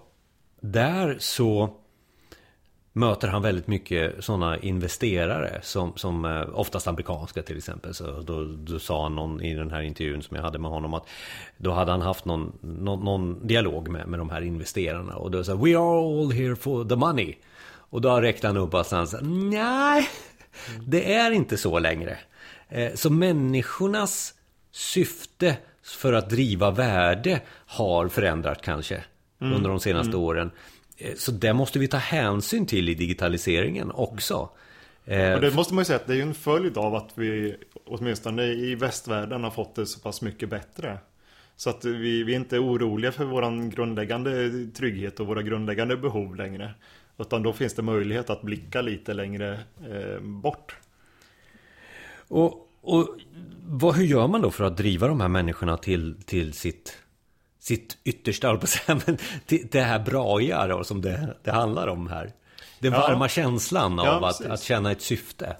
där 0.59 1.17
så 1.19 1.80
möter 2.93 3.27
han 3.27 3.41
väldigt 3.41 3.67
mycket 3.67 4.23
sådana 4.23 4.57
investerare 4.57 5.59
som, 5.63 5.93
som 5.95 6.25
eh, 6.25 6.59
oftast 6.59 6.87
amerikanska 6.87 7.41
till 7.41 7.57
exempel. 7.57 7.93
Så 7.93 8.21
då, 8.21 8.43
då 8.43 8.79
sa 8.79 9.03
han 9.03 9.15
någon 9.15 9.41
i 9.41 9.55
den 9.55 9.71
här 9.71 9.81
intervjun 9.81 10.21
som 10.21 10.35
jag 10.35 10.43
hade 10.43 10.59
med 10.59 10.71
honom 10.71 10.93
att 10.93 11.07
då 11.57 11.71
hade 11.71 11.91
han 11.91 12.01
haft 12.01 12.25
någon, 12.25 12.57
någon, 12.61 13.05
någon 13.05 13.47
dialog 13.47 13.89
med, 13.89 14.07
med 14.07 14.19
de 14.19 14.29
här 14.29 14.41
investerarna 14.41 15.15
och 15.15 15.31
då 15.31 15.43
sa 15.43 15.55
We 15.55 15.77
are 15.77 16.21
all 16.21 16.31
here 16.31 16.55
for 16.55 16.85
the 16.85 16.95
money. 16.95 17.35
Och 17.91 18.01
då 18.01 18.21
räckte 18.21 18.47
han 18.47 18.57
upp 18.57 18.73
och 18.73 18.85
sa 18.85 19.05
nej, 19.21 20.09
det 20.79 21.13
är 21.13 21.31
inte 21.31 21.57
så 21.57 21.79
längre. 21.79 22.17
Eh, 22.69 22.93
så 22.95 23.09
människornas 23.09 24.33
syfte 24.71 25.57
för 25.83 26.13
att 26.13 26.29
driva 26.29 26.71
värde 26.71 27.41
har 27.65 28.07
förändrats 28.07 28.61
kanske 28.63 29.03
mm. 29.41 29.53
under 29.53 29.69
de 29.69 29.79
senaste 29.79 30.09
mm. 30.09 30.21
åren. 30.21 30.51
Eh, 31.01 31.15
så 31.15 31.31
det 31.31 31.53
måste 31.53 31.79
vi 31.79 31.87
ta 31.87 31.97
hänsyn 31.97 32.65
till 32.65 32.89
i 32.89 32.93
digitaliseringen 32.93 33.91
också. 33.91 34.49
Eh, 35.05 35.33
och 35.33 35.41
det 35.41 35.55
måste 35.55 35.73
man 35.73 35.81
ju 35.81 35.85
säga 35.85 35.99
att 35.99 36.07
det 36.07 36.15
är 36.15 36.21
en 36.21 36.33
följd 36.33 36.77
av 36.77 36.95
att 36.95 37.09
vi 37.15 37.55
åtminstone 37.85 38.43
i 38.43 38.75
västvärlden 38.75 39.43
har 39.43 39.51
fått 39.51 39.75
det 39.75 39.85
så 39.85 39.99
pass 39.99 40.21
mycket 40.21 40.49
bättre. 40.49 40.97
Så 41.55 41.69
att 41.69 41.85
vi, 41.85 42.23
vi 42.23 42.31
är 42.31 42.35
inte 42.35 42.59
oroliga 42.59 43.11
för 43.11 43.25
våran 43.25 43.69
grundläggande 43.69 44.51
trygghet 44.67 45.19
och 45.19 45.27
våra 45.27 45.41
grundläggande 45.41 45.97
behov 45.97 46.35
längre. 46.35 46.73
Utan 47.17 47.43
då 47.43 47.53
finns 47.53 47.73
det 47.73 47.81
möjlighet 47.81 48.29
att 48.29 48.41
blicka 48.41 48.81
lite 48.81 49.13
längre 49.13 49.59
eh, 49.91 50.19
bort. 50.21 50.75
Och, 52.27 52.69
och 52.81 53.17
vad, 53.67 53.95
hur 53.95 54.03
gör 54.03 54.27
man 54.27 54.41
då 54.41 54.51
för 54.51 54.63
att 54.63 54.77
driva 54.77 55.07
de 55.07 55.21
här 55.21 55.27
människorna 55.27 55.77
till, 55.77 56.15
till 56.25 56.53
sitt 56.53 56.97
sitt 57.61 57.97
yttersta, 58.03 58.57
på 58.57 58.67
men 59.05 59.17
det 59.71 59.81
här 59.81 59.99
braiga 59.99 60.67
då, 60.67 60.83
som 60.83 61.01
det, 61.01 61.35
det 61.43 61.51
handlar 61.51 61.87
om 61.87 62.07
här. 62.07 62.31
Den 62.79 62.91
varma 62.91 63.29
känslan 63.29 63.99
av 63.99 64.05
ja, 64.05 64.29
att, 64.29 64.45
att 64.45 64.61
känna 64.61 64.91
ett 64.91 65.01
syfte. 65.01 65.55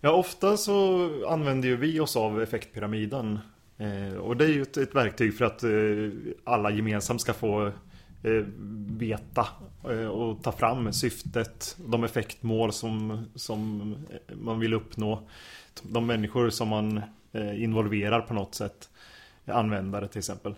Ja, 0.00 0.10
ofta 0.10 0.56
så 0.56 1.10
använder 1.28 1.68
ju 1.68 1.76
vi 1.76 2.00
oss 2.00 2.16
av 2.16 2.42
effektpyramiden. 2.42 3.38
Eh, 3.78 4.18
och 4.18 4.36
det 4.36 4.44
är 4.44 4.48
ju 4.48 4.62
ett, 4.62 4.76
ett 4.76 4.94
verktyg 4.94 5.38
för 5.38 5.44
att 5.44 5.62
eh, 5.62 5.70
alla 6.44 6.70
gemensamt 6.70 7.20
ska 7.20 7.32
få 7.32 7.66
eh, 8.22 8.44
veta 8.98 9.48
eh, 9.90 10.06
och 10.06 10.42
ta 10.42 10.52
fram 10.52 10.92
syftet, 10.92 11.76
de 11.86 12.04
effektmål 12.04 12.72
som, 12.72 13.24
som 13.34 13.94
man 14.32 14.58
vill 14.60 14.74
uppnå. 14.74 15.28
De 15.82 16.06
människor 16.06 16.50
som 16.50 16.68
man 16.68 17.02
eh, 17.32 17.62
involverar 17.62 18.20
på 18.20 18.34
något 18.34 18.54
sätt. 18.54 18.88
Användare 19.46 20.08
till 20.08 20.18
exempel 20.18 20.54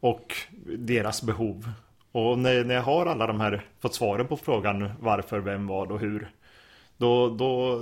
och 0.00 0.34
deras 0.78 1.22
behov. 1.22 1.70
Och 2.12 2.38
när, 2.38 2.64
när 2.64 2.74
jag 2.74 2.82
har 2.82 3.06
alla 3.06 3.26
de 3.26 3.40
här 3.40 3.64
fått 3.80 3.94
svaren 3.94 4.26
på 4.26 4.36
frågan 4.36 4.90
varför, 5.00 5.40
vem, 5.40 5.66
vad 5.66 5.92
och 5.92 6.00
hur. 6.00 6.30
Då, 6.96 7.28
då, 7.28 7.78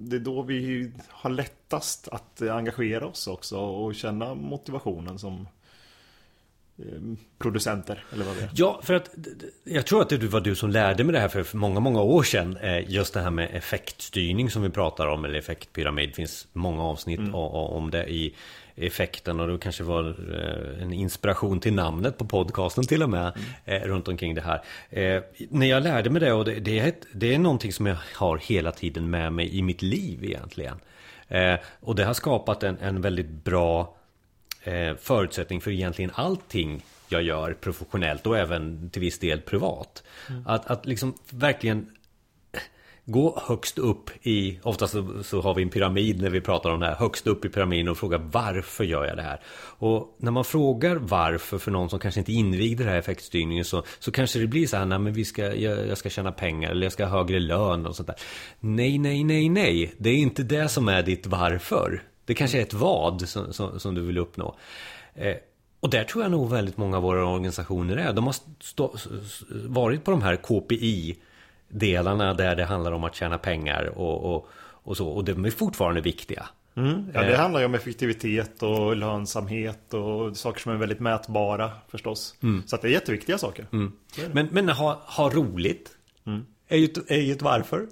det 0.00 0.16
är 0.16 0.20
då 0.20 0.42
vi 0.42 0.90
har 1.08 1.30
lättast 1.30 2.08
att 2.08 2.42
engagera 2.42 3.06
oss 3.06 3.26
också 3.26 3.58
och 3.58 3.94
känna 3.94 4.34
motivationen 4.34 5.18
som 5.18 5.48
eh, 6.78 6.84
producenter 7.38 8.04
eller 8.12 8.24
vad 8.24 8.36
det 8.36 8.42
är. 8.42 8.50
Ja, 8.54 8.80
för 8.82 8.94
att 8.94 9.10
jag 9.64 9.86
tror 9.86 10.02
att 10.02 10.08
det 10.08 10.26
var 10.26 10.40
du 10.40 10.54
som 10.54 10.70
lärde 10.70 11.04
mig 11.04 11.12
det 11.12 11.20
här 11.20 11.28
för 11.28 11.56
många, 11.56 11.80
många 11.80 12.02
år 12.02 12.22
sedan. 12.22 12.56
Eh, 12.56 12.90
just 12.90 13.14
det 13.14 13.20
här 13.20 13.30
med 13.30 13.48
effektstyrning 13.52 14.50
som 14.50 14.62
vi 14.62 14.70
pratar 14.70 15.06
om, 15.06 15.24
eller 15.24 15.38
effektpyramid. 15.38 16.08
Det 16.08 16.14
finns 16.14 16.48
många 16.52 16.82
avsnitt 16.82 17.18
mm. 17.18 17.34
om 17.34 17.90
det 17.90 18.10
i 18.10 18.34
effekten 18.86 19.40
och 19.40 19.48
det 19.48 19.58
kanske 19.58 19.82
var 19.82 20.08
eh, 20.08 20.82
en 20.82 20.92
inspiration 20.92 21.60
till 21.60 21.74
namnet 21.74 22.18
på 22.18 22.24
podcasten 22.24 22.86
till 22.86 23.02
och 23.02 23.10
med 23.10 23.32
mm. 23.64 23.88
runt 23.88 24.08
omkring 24.08 24.34
det 24.34 24.40
här. 24.40 24.62
Eh, 24.90 25.22
när 25.50 25.66
jag 25.66 25.82
lärde 25.82 26.10
mig 26.10 26.20
det 26.20 26.32
och 26.32 26.44
det, 26.44 26.60
det, 26.60 26.78
är 26.78 26.88
ett, 26.88 27.06
det 27.12 27.34
är 27.34 27.38
någonting 27.38 27.72
som 27.72 27.86
jag 27.86 27.96
har 28.14 28.38
hela 28.38 28.72
tiden 28.72 29.10
med 29.10 29.32
mig 29.32 29.56
i 29.56 29.62
mitt 29.62 29.82
liv 29.82 30.24
egentligen. 30.24 30.76
och 31.80 31.94
det 31.94 32.04
har 32.04 32.14
skapat 32.14 32.62
en, 32.62 32.78
en 32.78 33.00
väldigt 33.00 33.30
bra 33.44 33.96
förutsättning 34.98 35.60
för 35.60 35.70
egentligen 35.70 36.10
allting 36.14 36.82
jag 37.12 37.22
gör 37.22 37.52
professionellt 37.52 38.26
och 38.26 38.38
även 38.38 38.90
till 38.90 39.00
viss 39.00 39.18
del 39.18 39.40
privat. 39.40 40.02
Mm. 40.28 40.46
Att, 40.46 40.66
att 40.66 40.86
liksom 40.86 41.14
verkligen 41.30 41.86
gå 43.04 43.42
högst 43.46 43.78
upp 43.78 44.10
i, 44.22 44.58
oftast 44.62 44.96
så, 45.22 45.40
har 45.40 45.54
vi 45.54 45.62
en 45.62 45.70
pyramid 45.70 46.22
när 46.22 46.30
vi 46.30 46.40
pratar 46.40 46.70
om 46.70 46.80
det 46.80 46.86
här, 46.86 46.94
högst 46.94 47.26
upp 47.26 47.44
i 47.44 47.48
pyramiden 47.48 47.88
och 47.88 47.98
fråga 47.98 48.18
varför 48.18 48.84
gör 48.84 49.04
jag 49.04 49.16
det 49.16 49.22
här? 49.22 49.40
Och 49.78 50.16
när 50.18 50.30
man 50.30 50.44
frågar 50.44 50.96
varför 50.96 51.58
för 51.58 51.70
någon 51.70 51.90
som 51.90 51.98
kanske 51.98 52.20
inte 52.20 52.32
invigde 52.32 52.84
det 52.84 52.90
här 52.90 52.98
effektstyrningen 52.98 53.64
så, 53.64 53.82
så 53.98 54.12
kanske 54.12 54.38
det 54.38 54.46
blir 54.46 54.66
så 54.66 54.76
här, 54.76 54.84
nej 54.84 54.98
men 54.98 55.12
vi 55.12 55.24
ska, 55.24 55.54
jag, 55.54 55.86
jag 55.86 55.98
ska 55.98 56.10
tjäna 56.10 56.32
pengar 56.32 56.70
eller 56.70 56.82
jag 56.82 56.92
ska 56.92 57.04
ha 57.04 57.18
högre 57.18 57.40
lön 57.40 57.86
och 57.86 57.96
sånt 57.96 58.06
där. 58.06 58.16
Nej, 58.60 58.98
nej, 58.98 59.24
nej, 59.24 59.48
nej, 59.48 59.94
det 59.98 60.10
är 60.10 60.16
inte 60.16 60.42
det 60.42 60.68
som 60.68 60.88
är 60.88 61.02
ditt 61.02 61.26
varför. 61.26 62.02
Det 62.24 62.34
kanske 62.34 62.58
är 62.58 62.62
ett 62.62 62.74
vad 62.74 63.28
som, 63.28 63.52
som, 63.52 63.80
som 63.80 63.94
du 63.94 64.00
vill 64.00 64.18
uppnå. 64.18 64.56
Eh, 65.14 65.36
och 65.80 65.90
där 65.90 66.04
tror 66.04 66.24
jag 66.24 66.30
nog 66.30 66.50
väldigt 66.50 66.76
många 66.76 66.96
av 66.96 67.02
våra 67.02 67.26
organisationer 67.26 67.96
är. 67.96 68.12
De 68.12 68.26
har 68.26 68.36
stå, 68.60 68.96
varit 69.50 70.04
på 70.04 70.10
de 70.10 70.22
här 70.22 70.36
KPI 70.36 71.16
delarna 71.72 72.34
där 72.34 72.56
det 72.56 72.64
handlar 72.64 72.92
om 72.92 73.04
att 73.04 73.14
tjäna 73.14 73.38
pengar 73.38 73.92
och, 73.98 74.34
och, 74.34 74.48
och 74.56 74.96
så. 74.96 75.08
Och 75.08 75.24
de 75.24 75.44
är 75.44 75.50
fortfarande 75.50 76.00
viktiga. 76.00 76.46
Mm. 76.74 77.10
Ja, 77.14 77.22
det 77.22 77.32
eh. 77.32 77.40
handlar 77.40 77.60
ju 77.60 77.66
om 77.66 77.74
effektivitet 77.74 78.62
och 78.62 78.96
lönsamhet 78.96 79.94
och 79.94 80.36
saker 80.36 80.60
som 80.60 80.72
är 80.72 80.76
väldigt 80.76 81.00
mätbara 81.00 81.70
förstås. 81.88 82.34
Mm. 82.42 82.62
Så 82.66 82.76
att 82.76 82.82
det 82.82 82.88
är 82.88 82.92
jätteviktiga 82.92 83.38
saker. 83.38 83.66
Mm. 83.72 83.92
Men, 84.32 84.48
men 84.52 84.68
ha, 84.68 85.02
ha 85.06 85.30
roligt 85.30 85.90
mm. 86.26 86.46
är, 86.68 86.76
ju 86.76 86.84
ett, 86.84 87.10
är 87.10 87.20
ju 87.20 87.32
ett 87.32 87.42
varför. 87.42 87.86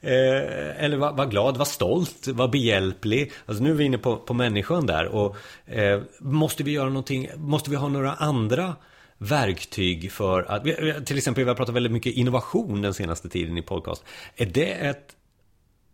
Eh, 0.00 0.84
eller 0.84 0.96
vara 0.96 1.12
var 1.12 1.26
glad, 1.26 1.56
var 1.56 1.64
stolt, 1.64 2.28
var 2.28 2.48
behjälplig. 2.48 3.32
Alltså 3.46 3.62
nu 3.62 3.70
är 3.70 3.74
vi 3.74 3.84
inne 3.84 3.98
på, 3.98 4.16
på 4.16 4.34
människan 4.34 4.86
där. 4.86 5.06
Och 5.06 5.36
eh, 5.66 6.00
måste 6.18 6.62
vi 6.62 6.70
göra 6.70 6.88
någonting, 6.88 7.28
måste 7.36 7.70
vi 7.70 7.76
ha 7.76 7.88
några 7.88 8.12
andra 8.12 8.76
verktyg 9.18 10.12
för 10.12 10.42
att, 10.42 10.64
till 11.06 11.18
exempel 11.18 11.44
vi 11.44 11.48
har 11.48 11.56
pratat 11.56 11.74
väldigt 11.74 11.92
mycket 11.92 12.12
innovation 12.12 12.82
den 12.82 12.94
senaste 12.94 13.28
tiden 13.28 13.58
i 13.58 13.62
podcast. 13.62 14.04
Är 14.36 14.46
det 14.46 14.72
ett, 14.72 15.16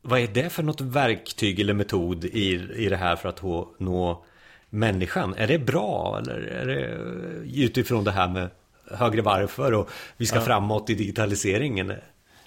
vad 0.03 0.21
är 0.21 0.27
det 0.27 0.51
för 0.51 0.63
något 0.63 0.81
verktyg 0.81 1.61
eller 1.61 1.75
metod 1.75 2.25
i, 2.25 2.69
i 2.77 2.89
det 2.89 2.97
här 2.97 3.17
för 3.17 3.29
att 3.29 3.43
nå 3.81 4.25
människan? 4.71 5.35
Är 5.37 5.47
det 5.47 5.59
bra 5.59 6.19
eller 6.19 6.41
är 6.41 6.67
det 6.67 7.63
utifrån 7.63 8.05
det 8.05 8.11
här 8.11 8.29
med 8.29 8.51
högre 8.91 9.23
varför 9.23 9.73
och 9.73 9.91
vi 10.17 10.27
ska 10.27 10.37
ja. 10.37 10.43
framåt 10.43 10.91
i 10.91 10.95
digitaliseringen? 10.95 11.93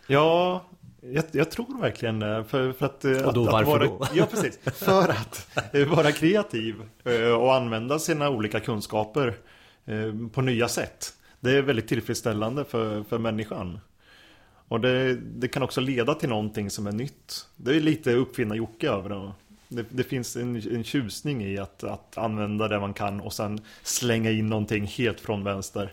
Ja, 0.08 0.66
jag, 1.02 1.24
jag, 1.32 1.52
tror 1.52 1.82
verkligen 1.82 2.20
det. 2.20 2.44
För, 2.48 2.72
för 2.72 2.86
att, 2.86 3.06
och 3.06 3.34
då 3.34 3.46
att, 3.46 3.52
varför 3.54 3.80
att 3.80 3.90
vara, 3.90 4.00
då? 4.00 4.08
Ja, 4.14 4.26
precis. 4.32 4.60
För 4.76 5.10
att 5.10 5.48
vara 5.88 6.12
kreativ 6.12 6.76
eh, 7.04 7.32
och 7.32 7.56
använda 7.56 8.00
sina 8.00 8.30
olika 8.30 8.60
kunskaper 8.60 9.28
Eh, 9.28 9.34
på 10.32 10.42
nya 10.42 10.68
sätt. 10.68 11.14
Det 11.40 11.52
är 11.52 11.62
väldigt 11.62 11.88
tillfredsställande 11.88 12.66
för, 12.66 13.04
för 13.04 13.18
människan. 13.18 13.80
Och 14.68 14.82
det, 14.82 15.16
det 15.16 15.48
kan 15.48 15.64
också 15.64 15.82
leda 15.82 16.16
till 16.16 16.30
någonting 16.30 16.70
som 16.70 16.88
är 16.88 16.92
nytt. 16.92 17.48
Det 17.56 17.76
är 17.76 17.80
lite 17.80 18.14
uppfinna 18.14 18.56
Jocke 18.56 18.90
över 18.90 19.10
det. 19.10 19.32
Det, 19.68 19.86
det 19.90 20.04
finns 20.04 20.36
en, 20.36 20.56
en 20.56 20.84
tjusning 20.84 21.44
i 21.44 21.58
att, 21.58 21.84
att 21.84 22.18
använda 22.18 22.68
det 22.68 22.80
man 22.80 22.94
kan 22.94 23.22
och 23.22 23.34
sen 23.34 23.60
slänga 23.84 24.32
in 24.32 24.50
någonting 24.50 24.86
helt 24.86 25.20
från 25.20 25.44
vänster. 25.44 25.92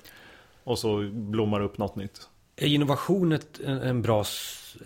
Och 0.64 0.78
så 0.78 1.10
blommar 1.12 1.60
upp 1.60 1.78
något 1.78 1.96
nytt. 1.96 2.28
Är 2.56 2.66
innovation 2.66 3.32
ett 3.32 3.60
en 3.60 4.02
bra, 4.02 4.24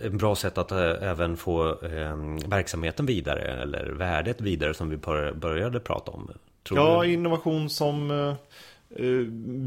en 0.03 0.19
bra 0.19 0.37
sätt 0.37 0.59
att 0.59 0.73
äh, 0.73 0.79
även 0.79 1.37
få 1.37 1.69
äh, 1.69 2.17
verksamheten 2.47 3.07
vidare 3.07 3.63
eller 3.63 3.87
värdet 3.87 4.41
vidare 4.41 4.75
som 4.75 4.91
vi 4.91 4.97
började 5.35 5.81
prata 5.81 6.11
om? 6.11 6.31
ja, 6.71 7.03
du? 7.03 7.13
innovation 7.13 7.71
som 7.71 8.11
Eh, 8.11 8.35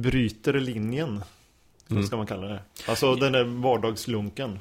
bryter 0.02 0.54
linjen. 0.54 1.24
Mm. 1.92 2.04
ska 2.04 2.18
man 2.18 2.28
kalla 2.28 2.48
det. 2.48 2.60
Alltså 2.88 3.16
den 3.16 3.32
där 3.32 3.44
vardagslunken. 3.44 4.60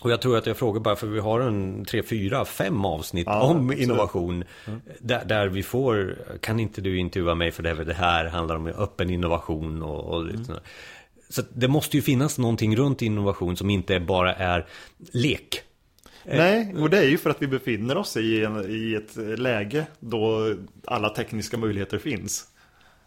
Och 0.00 0.10
jag 0.10 0.20
tror 0.22 0.36
att 0.38 0.46
jag 0.46 0.56
frågar 0.56 0.80
bara 0.80 0.96
för 0.96 1.06
vi 1.06 1.20
har 1.20 1.40
en 1.40 1.84
tre, 1.84 2.02
fyra, 2.02 2.44
fem 2.44 2.84
avsnitt 2.84 3.26
Ja, 3.26 3.42
om 3.42 3.56
absolut. 3.56 3.82
innovation. 3.82 4.44
Där, 4.98 5.24
där 5.24 5.48
vi 5.48 5.62
får, 5.62 6.18
kan 6.40 6.60
inte 6.60 6.80
du 6.80 6.98
intervjua 6.98 7.34
mig 7.34 7.50
för 7.50 7.62
det, 7.62 7.68
här- 7.74 7.84
det 7.84 7.94
här 7.94 8.24
handlar 8.24 8.56
om 8.56 8.66
öppen 8.66 9.10
innovation 9.10 9.82
och, 9.82 10.04
och 10.04 10.30
sådär. 10.46 10.60
Så 11.28 11.42
det 11.54 11.68
måste 11.68 11.96
ju 11.96 12.02
finnas 12.02 12.38
någonting 12.38 12.76
runt 12.76 13.02
innovation 13.02 13.56
som 13.56 13.70
inte 13.70 14.00
bara 14.00 14.34
är 14.34 14.66
lek. 15.12 15.62
Nej, 16.24 16.74
och 16.78 16.90
det 16.90 16.98
är 16.98 17.08
ju 17.08 17.18
för 17.18 17.30
att 17.30 17.42
vi 17.42 17.46
befinner 17.46 17.96
oss 17.96 18.16
i, 18.16 18.44
en, 18.44 18.64
i 18.68 18.94
ett 18.94 19.38
läge 19.38 19.86
då 20.00 20.54
alla 20.84 21.08
tekniska 21.08 21.56
möjligheter 21.56 21.98
finns. 21.98 22.48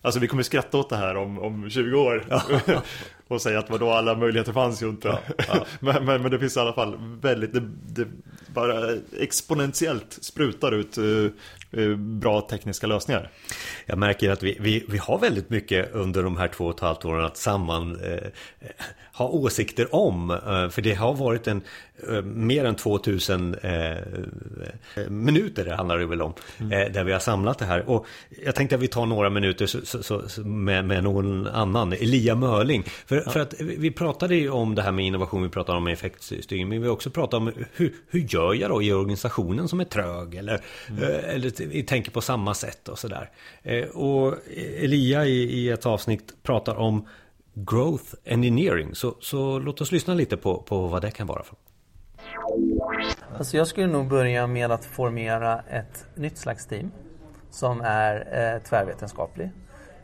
Alltså 0.05 0.19
vi 0.19 0.27
kommer 0.27 0.43
skratta 0.43 0.77
åt 0.77 0.89
det 0.89 0.95
här 0.95 1.17
om, 1.17 1.39
om 1.39 1.69
20 1.69 1.99
år 1.99 2.25
och 3.27 3.41
säga 3.41 3.59
att 3.59 3.69
vadå 3.69 3.91
alla 3.91 4.15
möjligheter 4.15 4.53
fanns 4.53 4.83
ju 4.83 4.89
inte. 4.89 5.19
men, 5.79 6.05
men, 6.05 6.21
men 6.21 6.31
det 6.31 6.39
finns 6.39 6.57
i 6.57 6.59
alla 6.59 6.73
fall 6.73 6.97
väldigt, 7.21 7.53
det, 7.53 7.59
det 7.85 8.07
bara 8.53 8.89
exponentiellt 9.19 10.17
sprutar 10.21 10.71
ut 10.71 10.97
eh, 10.97 11.05
eh, 11.81 11.95
bra 11.95 12.41
tekniska 12.41 12.87
lösningar. 12.87 13.29
Jag 13.85 13.97
märker 13.97 14.31
att 14.31 14.43
vi, 14.43 14.57
vi, 14.59 14.85
vi 14.89 14.97
har 14.97 15.19
väldigt 15.19 15.49
mycket 15.49 15.93
under 15.93 16.23
de 16.23 16.37
här 16.37 16.47
två 16.47 16.65
och 16.65 16.75
ett 16.75 16.79
halvt 16.79 17.05
åren 17.05 17.25
att 17.25 17.37
samman 17.37 17.99
eh, 18.03 18.27
ha 19.13 19.27
åsikter 19.27 19.95
om. 19.95 20.39
För 20.71 20.81
det 20.81 20.93
har 20.93 21.13
varit 21.13 21.47
en 21.47 21.61
mer 22.23 22.65
än 22.65 22.75
2000 22.75 23.55
eh, 23.55 23.95
minuter 25.09 25.65
handlar 25.65 25.97
det 25.97 26.05
väl 26.05 26.21
om. 26.21 26.33
Eh, 26.59 26.67
där 26.69 27.03
vi 27.03 27.11
har 27.11 27.19
samlat 27.19 27.59
det 27.59 27.65
här. 27.65 27.89
Och 27.89 28.05
jag 28.45 28.55
tänkte 28.55 28.75
att 28.75 28.81
vi 28.81 28.87
tar 28.87 29.05
några 29.05 29.29
minuter 29.29 29.65
så, 29.65 30.03
så, 30.03 30.29
så, 30.29 30.41
med, 30.41 30.85
med 30.85 31.03
någon 31.03 31.47
annan. 31.47 31.93
Elia 31.93 32.35
Mörling. 32.35 32.83
För, 32.83 33.21
för 33.21 33.39
att 33.39 33.53
vi 33.59 33.91
pratade 33.91 34.35
ju 34.35 34.49
om 34.49 34.75
det 34.75 34.81
här 34.81 34.91
med 34.91 35.05
innovation, 35.05 35.43
vi 35.43 35.49
pratade 35.49 35.77
om 35.77 35.87
effektstyrning. 35.87 36.69
Men 36.69 36.81
vi 36.81 36.87
har 36.87 36.93
också 36.93 37.09
pratat 37.09 37.33
om 37.33 37.51
hur, 37.73 37.93
hur 38.09 38.19
gör 38.19 38.53
jag 38.53 38.69
då 38.69 38.81
i 38.81 38.93
organisationen 38.93 39.67
som 39.67 39.79
är 39.79 39.85
trög? 39.85 40.35
Eller, 40.35 40.61
eh, 40.87 41.33
eller 41.35 41.67
vi 41.67 41.83
tänker 41.83 42.11
på 42.11 42.21
samma 42.21 42.53
sätt 42.53 42.89
och 42.89 42.99
sådär. 42.99 43.29
Eh, 43.63 43.85
och 43.85 44.35
Elia 44.77 45.25
i, 45.25 45.43
i 45.43 45.69
ett 45.69 45.85
avsnitt 45.85 46.33
pratar 46.43 46.75
om 46.75 47.07
growth 47.55 48.15
engineering. 48.25 48.95
Så, 48.95 49.15
så 49.21 49.59
låt 49.59 49.81
oss 49.81 49.91
lyssna 49.91 50.13
lite 50.13 50.37
på, 50.37 50.57
på 50.57 50.87
vad 50.87 51.01
det 51.01 51.11
kan 51.11 51.27
vara. 51.27 51.43
för. 51.43 51.55
Alltså 53.37 53.57
jag 53.57 53.67
skulle 53.67 53.87
nog 53.87 54.07
börja 54.07 54.47
med 54.47 54.71
att 54.71 54.85
formera 54.85 55.61
ett 55.69 56.07
nytt 56.15 56.37
slags 56.37 56.65
team 56.65 56.91
som 57.49 57.81
är 57.81 58.15
eh, 58.15 58.61
tvärvetenskaplig. 58.61 59.51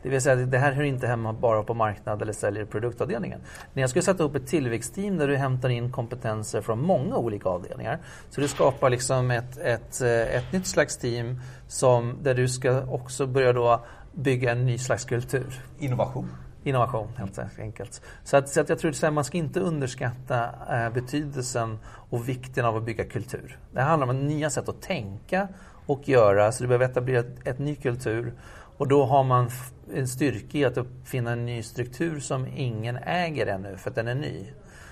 Det 0.02 0.08
vill 0.08 0.20
säga 0.20 0.36
det 0.36 0.58
här 0.58 0.72
hör 0.72 0.82
inte 0.82 1.06
hemma 1.06 1.32
bara 1.32 1.62
på 1.62 1.74
marknad 1.74 2.22
eller 2.22 2.32
säljer 2.32 2.64
produktavdelningen. 2.64 3.40
När 3.72 3.82
jag 3.82 3.90
skulle 3.90 4.02
sätta 4.02 4.22
upp 4.22 4.34
ett 4.34 4.46
tillväxtteam 4.46 5.16
där 5.18 5.28
du 5.28 5.36
hämtar 5.36 5.68
in 5.68 5.92
kompetenser 5.92 6.60
från 6.60 6.80
många 6.80 7.16
olika 7.16 7.48
avdelningar. 7.48 7.98
Så 8.30 8.40
du 8.40 8.48
skapar 8.48 8.90
liksom 8.90 9.30
ett, 9.30 9.58
ett, 9.58 10.00
eh, 10.00 10.36
ett 10.36 10.52
nytt 10.52 10.66
slags 10.66 10.98
team 10.98 11.40
som, 11.68 12.16
där 12.22 12.34
du 12.34 12.48
ska 12.48 12.82
också 12.86 13.26
börja 13.26 13.52
då 13.52 13.80
bygga 14.12 14.52
en 14.52 14.66
ny 14.66 14.78
slags 14.78 15.04
kultur. 15.04 15.62
Innovation. 15.78 16.28
Innovation 16.64 17.08
helt 17.16 17.58
enkelt. 17.58 18.02
Så 18.24 18.36
att, 18.36 18.48
så 18.48 18.60
att 18.60 18.68
jag 18.68 18.78
tror 18.78 19.04
att 19.04 19.14
man 19.14 19.24
ska 19.24 19.38
inte 19.38 19.60
underskatta 19.60 20.50
eh, 20.70 20.92
betydelsen 20.92 21.78
och 21.84 22.28
vikten 22.28 22.64
av 22.64 22.76
att 22.76 22.82
bygga 22.82 23.04
kultur. 23.04 23.58
Det 23.72 23.80
handlar 23.80 24.08
om 24.08 24.26
nya 24.26 24.50
sätt 24.50 24.68
att 24.68 24.82
tänka 24.82 25.48
och 25.86 26.08
göra. 26.08 26.52
Så 26.52 26.62
du 26.62 26.68
behöver 26.68 26.84
etablera 26.84 27.20
ett, 27.20 27.46
ett 27.46 27.58
ny 27.58 27.74
kultur. 27.74 28.32
Och 28.76 28.88
då 28.88 29.04
har 29.04 29.24
man 29.24 29.50
en 29.94 30.08
styrka 30.08 30.58
i 30.58 30.64
att 30.64 30.76
uppfinna 30.76 31.32
en 31.32 31.46
ny 31.46 31.62
struktur 31.62 32.20
som 32.20 32.46
ingen 32.46 32.96
äger 32.96 33.46
ännu 33.46 33.76
för 33.76 33.90
att 33.90 33.96
den 33.96 34.08
är 34.08 34.14
ny. 34.14 34.46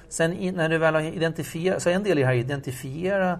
Sen 0.08 0.32
in, 0.32 0.54
när 0.54 0.68
du 0.68 0.78
väl 0.78 0.94
har 0.94 1.00
identifierat, 1.00 1.82
så 1.82 1.90
en 1.90 2.02
del 2.02 2.18
i 2.18 2.20
det 2.20 2.26
här 2.26 2.34
är 2.34 2.38
att 2.38 2.44
identifiera 2.44 3.38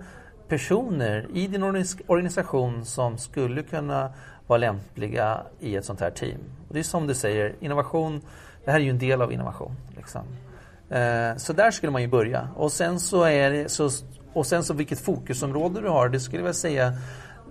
personer 0.49 1.27
i 1.35 1.47
din 1.47 1.65
organis- 1.65 2.03
organisation 2.07 2.85
som 2.85 3.19
skulle 3.19 3.63
kunna 3.63 4.13
vara 4.51 4.59
lämpliga 4.59 5.41
i 5.61 5.77
ett 5.77 5.85
sånt 5.85 6.01
här 6.01 6.11
team. 6.11 6.39
Och 6.69 6.75
det 6.75 6.81
är 6.81 6.85
som 6.85 7.07
du 7.07 7.15
säger, 7.15 7.55
innovation, 7.61 8.21
det 8.65 8.71
här 8.71 8.79
är 8.79 8.85
ju 8.85 8.91
en 8.91 8.99
del 8.99 9.23
av 9.23 9.33
innovation. 9.33 9.77
Liksom. 9.97 10.23
Eh, 10.91 11.37
Så 11.37 11.53
där 11.53 11.71
skulle 11.71 11.93
man 11.93 12.03
ju 12.03 12.09
börja. 12.09 12.49
Och 12.57 12.73
sen 12.73 13.01
så 13.01 13.23
är 13.25 13.51
det, 13.51 13.69
så, 13.69 13.91
och 14.33 14.47
sen 14.47 14.65
så 14.65 14.75
vilket 14.75 15.01
fokusområde 15.01 15.81
du 15.81 15.89
har, 15.89 16.09
det 16.09 16.21
skulle 16.21 16.45
jag 16.45 16.57
säga 16.57 16.93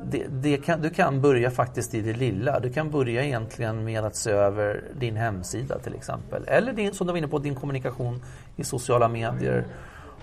det, 0.03 0.25
det 0.29 0.57
kan, 0.57 0.81
du 0.81 0.89
kan 0.89 1.21
börja 1.21 1.51
faktiskt 1.51 1.93
i 1.93 2.01
det 2.01 2.13
lilla. 2.13 2.59
Du 2.59 2.69
kan 2.69 2.91
börja 2.91 3.23
egentligen 3.23 3.83
med 3.83 4.05
att 4.05 4.15
se 4.15 4.31
över 4.31 4.83
din 4.99 5.15
hemsida 5.15 5.79
till 5.79 5.95
exempel. 5.95 6.43
Eller 6.47 6.73
din, 6.73 6.93
som 6.93 7.07
du 7.07 7.13
var 7.13 7.17
inne 7.17 7.27
på, 7.27 7.39
din 7.39 7.55
kommunikation 7.55 8.21
i 8.55 8.63
sociala 8.63 9.07
medier 9.07 9.65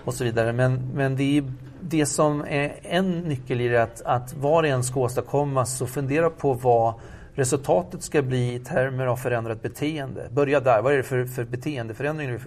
och 0.05 0.13
så 0.13 0.23
vidare. 0.23 0.53
Men, 0.53 0.81
men 0.93 1.15
det, 1.15 1.37
är, 1.37 1.43
det 1.81 2.05
som 2.05 2.41
är 2.41 2.79
en 2.81 3.19
nyckel 3.19 3.61
i 3.61 3.67
det 3.67 3.77
är 3.77 3.81
att, 3.81 4.01
att 4.01 4.33
vad 4.33 4.63
det 4.63 4.69
än 4.69 4.83
ska 4.83 4.99
åstadkommas 4.99 5.77
så 5.77 5.87
fundera 5.87 6.29
på 6.29 6.53
vad 6.53 6.93
resultatet 7.33 8.03
ska 8.03 8.21
bli 8.21 8.53
i 8.53 8.59
termer 8.59 9.05
av 9.05 9.15
förändrat 9.15 9.61
beteende. 9.61 10.27
Börja 10.31 10.59
där. 10.59 10.81
Vad 10.81 10.93
är 10.93 10.97
det 10.97 11.03
för, 11.03 11.25
för 11.25 11.43
beteendeförändring 11.43 12.29
du 12.29 12.39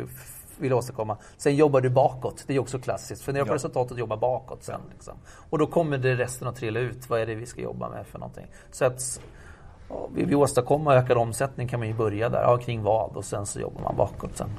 vill 0.59 0.73
åstadkomma? 0.73 1.17
Sen 1.37 1.57
jobbar 1.57 1.81
du 1.81 1.91
bakåt. 1.91 2.45
Det 2.47 2.55
är 2.55 2.59
också 2.59 2.79
klassiskt. 2.79 3.23
Fundera 3.23 3.45
på 3.45 3.55
resultatet 3.55 3.93
och 3.93 3.99
jobba 3.99 4.17
bakåt 4.17 4.65
sen. 4.65 4.81
Liksom. 4.93 5.15
Och 5.51 5.59
då 5.59 5.67
kommer 5.67 5.99
det 5.99 6.15
resten 6.15 6.49
att 6.49 6.57
trilla 6.57 6.81
ut. 6.81 7.11
Vad 7.11 7.21
är 7.21 7.27
det 7.27 7.35
vi 7.35 7.47
ska 7.47 7.61
jobba 7.61 7.89
med 7.91 8.07
för 8.07 8.19
någonting? 8.19 8.47
Så 8.71 8.85
att 8.85 9.21
vill 10.15 10.27
vi 10.27 10.35
åstadkomma 10.35 10.95
ökad 10.95 11.19
omsättning 11.19 11.69
kan 11.69 11.81
man 11.81 11.89
ju 11.89 11.95
börja 11.95 12.29
där. 12.29 12.43
Ja, 12.43 12.59
kring 12.59 12.83
vad? 12.83 13.17
Och 13.17 13.25
sen 13.25 13.47
så 13.47 13.61
jobbar 13.61 13.83
man 13.83 13.97
bakåt 13.97 14.37
sen. 14.37 14.51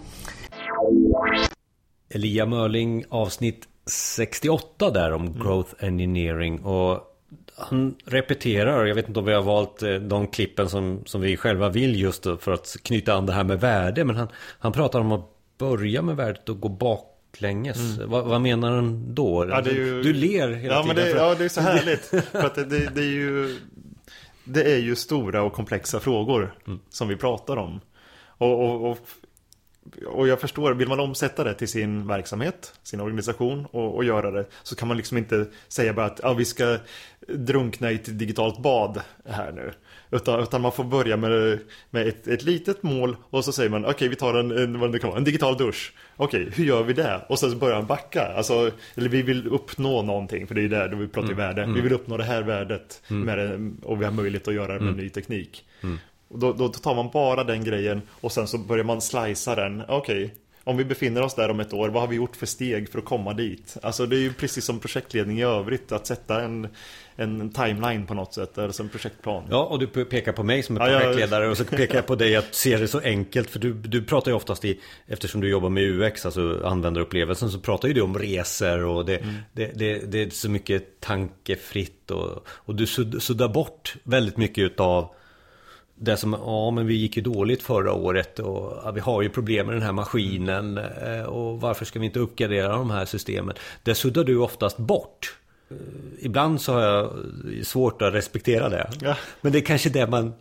Elia 2.12 2.46
Mörling 2.46 3.06
avsnitt 3.10 3.68
68 3.86 4.90
där 4.92 5.12
om 5.14 5.40
growth 5.40 5.74
engineering. 5.80 6.60
Och 6.60 7.08
han 7.56 7.96
repeterar, 8.06 8.86
jag 8.86 8.96
vet 8.96 9.08
inte 9.08 9.20
om 9.20 9.26
vi 9.26 9.34
har 9.34 9.42
valt 9.42 9.84
eh, 9.84 9.94
de 9.94 10.28
klippen 10.28 10.70
som, 10.70 11.02
som 11.06 11.22
vi 11.22 11.38
själva 11.38 11.70
vill 11.70 12.00
just 12.02 12.24
för 12.24 12.52
att 12.52 12.76
knyta 12.84 13.14
an 13.14 13.26
det 13.26 13.34
här 13.34 13.44
med 13.44 13.60
värde. 13.60 14.04
Men 14.06 14.16
han, 14.16 14.28
han 14.60 14.72
pratar 14.72 15.00
om 15.00 15.12
att 15.12 15.26
börja 15.58 16.02
med 16.02 16.16
värdet 16.16 16.50
och 16.50 16.60
gå 16.62 16.70
baklänges. 16.70 17.98
Vad, 18.06 18.26
vad 18.26 18.42
menar 18.42 18.72
han 18.72 19.16
då? 19.16 19.46
Ja, 19.50 19.62
ju- 19.66 20.04
du, 20.04 20.14
ler 20.14 20.50
hela 20.52 20.74
Ja, 20.76 20.84
men 20.88 20.96
tiden. 20.96 21.10
det, 21.10 21.16
för- 21.16 21.26
ja, 21.26 21.36
det 21.38 21.44
är 21.46 21.50
så 21.50 21.62
härligt. 21.72 22.06
för 22.32 22.46
att 22.46 22.56
det, 22.56 22.66
det, 22.66 22.90
det 22.96 23.02
är 23.02 23.06
ju 23.12 23.58
Det 24.44 24.64
är 24.74 24.78
ju 24.78 24.96
stora 24.96 25.44
och 25.44 25.54
komplexa 25.54 26.00
frågor 26.00 26.54
som 26.90 27.08
vi 27.08 27.16
pratar 27.16 27.58
om. 27.58 27.80
Och, 28.38 28.66
och, 28.66 28.92
och, 28.92 28.98
och 30.08 30.28
jag 30.28 30.42
förstår, 30.42 30.74
vill 30.74 30.88
man 30.88 31.00
omsätta 31.00 31.44
det 31.44 31.54
till 31.54 31.68
sin 31.68 32.08
verksamhet, 32.08 32.74
sin 32.84 33.02
organisation 33.02 33.66
och, 33.72 33.96
och 33.96 34.04
göra 34.04 34.32
det 34.32 34.46
så 34.64 34.76
kan 34.76 34.88
man 34.88 34.98
liksom 34.98 35.18
inte 35.18 35.46
säga 35.68 35.94
bara 35.94 36.06
att 36.06 36.20
ja, 36.24 36.34
vi 36.34 36.46
ska 36.46 36.78
drunkna 37.28 37.92
i 37.92 37.96
ett 37.96 38.20
digitalt 38.20 38.62
bad 38.62 39.02
här 39.26 39.52
nu. 39.52 39.72
Utan, 40.12 40.40
utan 40.40 40.62
man 40.62 40.72
får 40.72 40.84
börja 40.84 41.18
med, 41.18 41.60
med 41.90 42.08
ett, 42.08 42.28
ett 42.28 42.44
litet 42.44 42.84
mål 42.84 43.16
och 43.30 43.46
så 43.46 43.52
säger 43.52 43.70
man 43.70 43.86
okej 43.86 44.08
vi 44.08 44.16
tar 44.16 44.34
en, 44.34 44.52
en, 44.52 44.80
vad 44.80 44.92
det 44.92 45.00
kan 45.00 45.10
vara, 45.10 45.18
en 45.18 45.24
digital 45.24 45.58
dusch. 45.58 45.94
Okej, 46.16 46.50
hur 46.56 46.66
gör 46.66 46.84
vi 46.84 46.94
det? 46.94 47.22
Och 47.30 47.40
sen 47.40 47.52
så 47.52 47.58
börjar 47.58 47.76
man 47.76 47.86
backa. 47.86 48.34
Alltså, 48.38 48.72
eller 48.96 49.10
vi 49.10 49.22
vill 49.22 49.48
uppnå 49.48 50.02
någonting, 50.02 50.48
för 50.48 50.56
det 50.56 50.62
är 50.62 50.64
ju 50.64 50.70
där 50.70 50.90
vi 50.90 51.08
pratar 51.08 51.30
ju 51.30 51.36
värde. 51.36 51.66
Vi 51.76 51.82
vill 51.82 51.94
uppnå 51.94 52.18
det 52.18 52.24
här 52.24 52.42
värdet 52.42 53.02
med 53.08 53.38
det, 53.38 53.72
och 53.84 54.02
vi 54.02 54.06
har 54.06 54.12
möjlighet 54.12 54.48
att 54.48 54.54
göra 54.54 54.74
det 54.74 54.80
med 54.80 54.96
ny 54.98 55.10
teknik. 55.10 55.66
Och 56.32 56.40
då, 56.40 56.54
då 56.54 56.70
tar 56.70 56.96
man 56.96 57.10
bara 57.14 57.44
den 57.44 57.64
grejen 57.64 58.02
och 58.22 58.32
sen 58.32 58.48
så 58.48 58.58
börjar 58.58 58.84
man 58.84 59.02
slicea 59.02 59.56
den. 59.56 59.84
Okej, 59.88 60.34
om 60.64 60.78
vi 60.78 60.86
befinner 60.86 61.22
oss 61.22 61.36
där 61.36 61.50
om 61.50 61.60
ett 61.60 61.74
år, 61.74 61.90
vad 61.90 62.02
har 62.02 62.08
vi 62.08 62.16
gjort 62.16 62.36
för 62.36 62.46
steg 62.46 62.90
för 62.90 63.00
att 63.00 63.06
komma 63.06 63.34
dit? 63.34 63.78
Alltså 63.82 64.06
det 64.06 64.16
är 64.16 64.20
ju 64.20 64.34
precis 64.34 64.66
som 64.66 64.80
projektledning 64.80 65.40
i 65.40 65.44
övrigt, 65.44 65.92
att 65.92 66.08
sätta 66.08 66.42
en, 66.42 66.68
en 67.16 67.50
timeline 67.50 68.06
på 68.06 68.14
något 68.14 68.34
sätt, 68.34 68.58
eller 68.58 68.72
som 68.72 68.90
projektplan. 68.90 69.44
Ja, 69.50 69.64
och 69.64 69.80
du 69.80 69.88
pekar 69.88 70.32
på 70.32 70.44
mig 70.44 70.64
som 70.64 70.78
är 70.78 70.90
Ja, 70.90 71.00
projektledare 71.00 71.48
och 71.48 71.58
så 71.58 71.66
pekar 71.66 71.96
jag 71.96 72.06
på 72.06 72.16
dig 72.16 72.36
att 72.36 72.56
se 72.56 72.78
det 72.78 72.88
så 72.88 73.00
enkelt. 73.00 73.50
För 73.50 73.60
du, 73.60 73.74
du 73.74 74.04
pratar 74.04 74.32
ju 74.32 74.36
oftast 74.36 74.66
i, 74.66 74.80
eftersom 75.08 75.42
du 75.42 75.50
jobbar 75.50 75.70
med 75.70 75.84
UX, 75.84 76.26
alltså 76.26 76.62
användarupplevelsen, 76.66 77.50
så 77.50 77.60
pratar 77.60 77.88
ju 77.88 77.94
du 77.94 78.02
om 78.02 78.20
resor 78.20 78.84
och 78.84 79.06
det, 79.06 79.24
det, 79.54 79.72
det, 79.76 80.12
det 80.12 80.24
är 80.24 80.30
så 80.30 80.50
mycket 80.50 81.00
tankefritt 81.00 82.12
och, 82.12 82.48
och 82.48 82.76
du 82.76 82.86
sudd- 82.86 83.20
suddar 83.20 83.48
bort 83.48 83.96
väldigt 84.04 84.38
mycket 84.38 84.62
utav 84.64 85.14
det 86.02 86.18
som, 86.18 86.34
ja 86.46 86.72
men 86.72 86.88
vi 86.88 86.94
gick 86.94 87.18
ju 87.18 87.24
dåligt 87.24 87.64
förra 87.64 87.94
året 87.94 88.40
och 88.40 88.82
ja, 88.84 88.92
vi 88.92 89.00
har 89.00 89.22
ju 89.22 89.30
problem 89.30 89.66
med 89.66 89.76
den 89.76 89.84
här 89.84 89.92
maskinen 89.92 90.78
eh, 90.78 91.24
och 91.24 91.62
varför 91.62 91.86
ska 91.86 92.00
vi 92.00 92.06
inte 92.06 92.20
uppgradera 92.20 92.68
de 92.78 92.92
här 92.92 93.06
systemen? 93.06 93.56
Det 93.84 93.96
suddar 93.96 94.24
du 94.24 94.38
oftast 94.38 94.78
bort. 94.78 95.38
Eh, 95.72 95.78
Ibland 96.20 96.62
så 96.62 96.74
har 96.74 96.82
jag 96.82 97.12
svårt 97.64 98.02
att 98.02 98.14
respektera 98.14 98.70
det. 98.70 98.92
Ja. 99.02 99.16
Men 99.42 99.52
det 99.52 99.60
är 99.60 99.66
kanske 99.66 99.90
det 99.90 100.08
man 100.08 100.34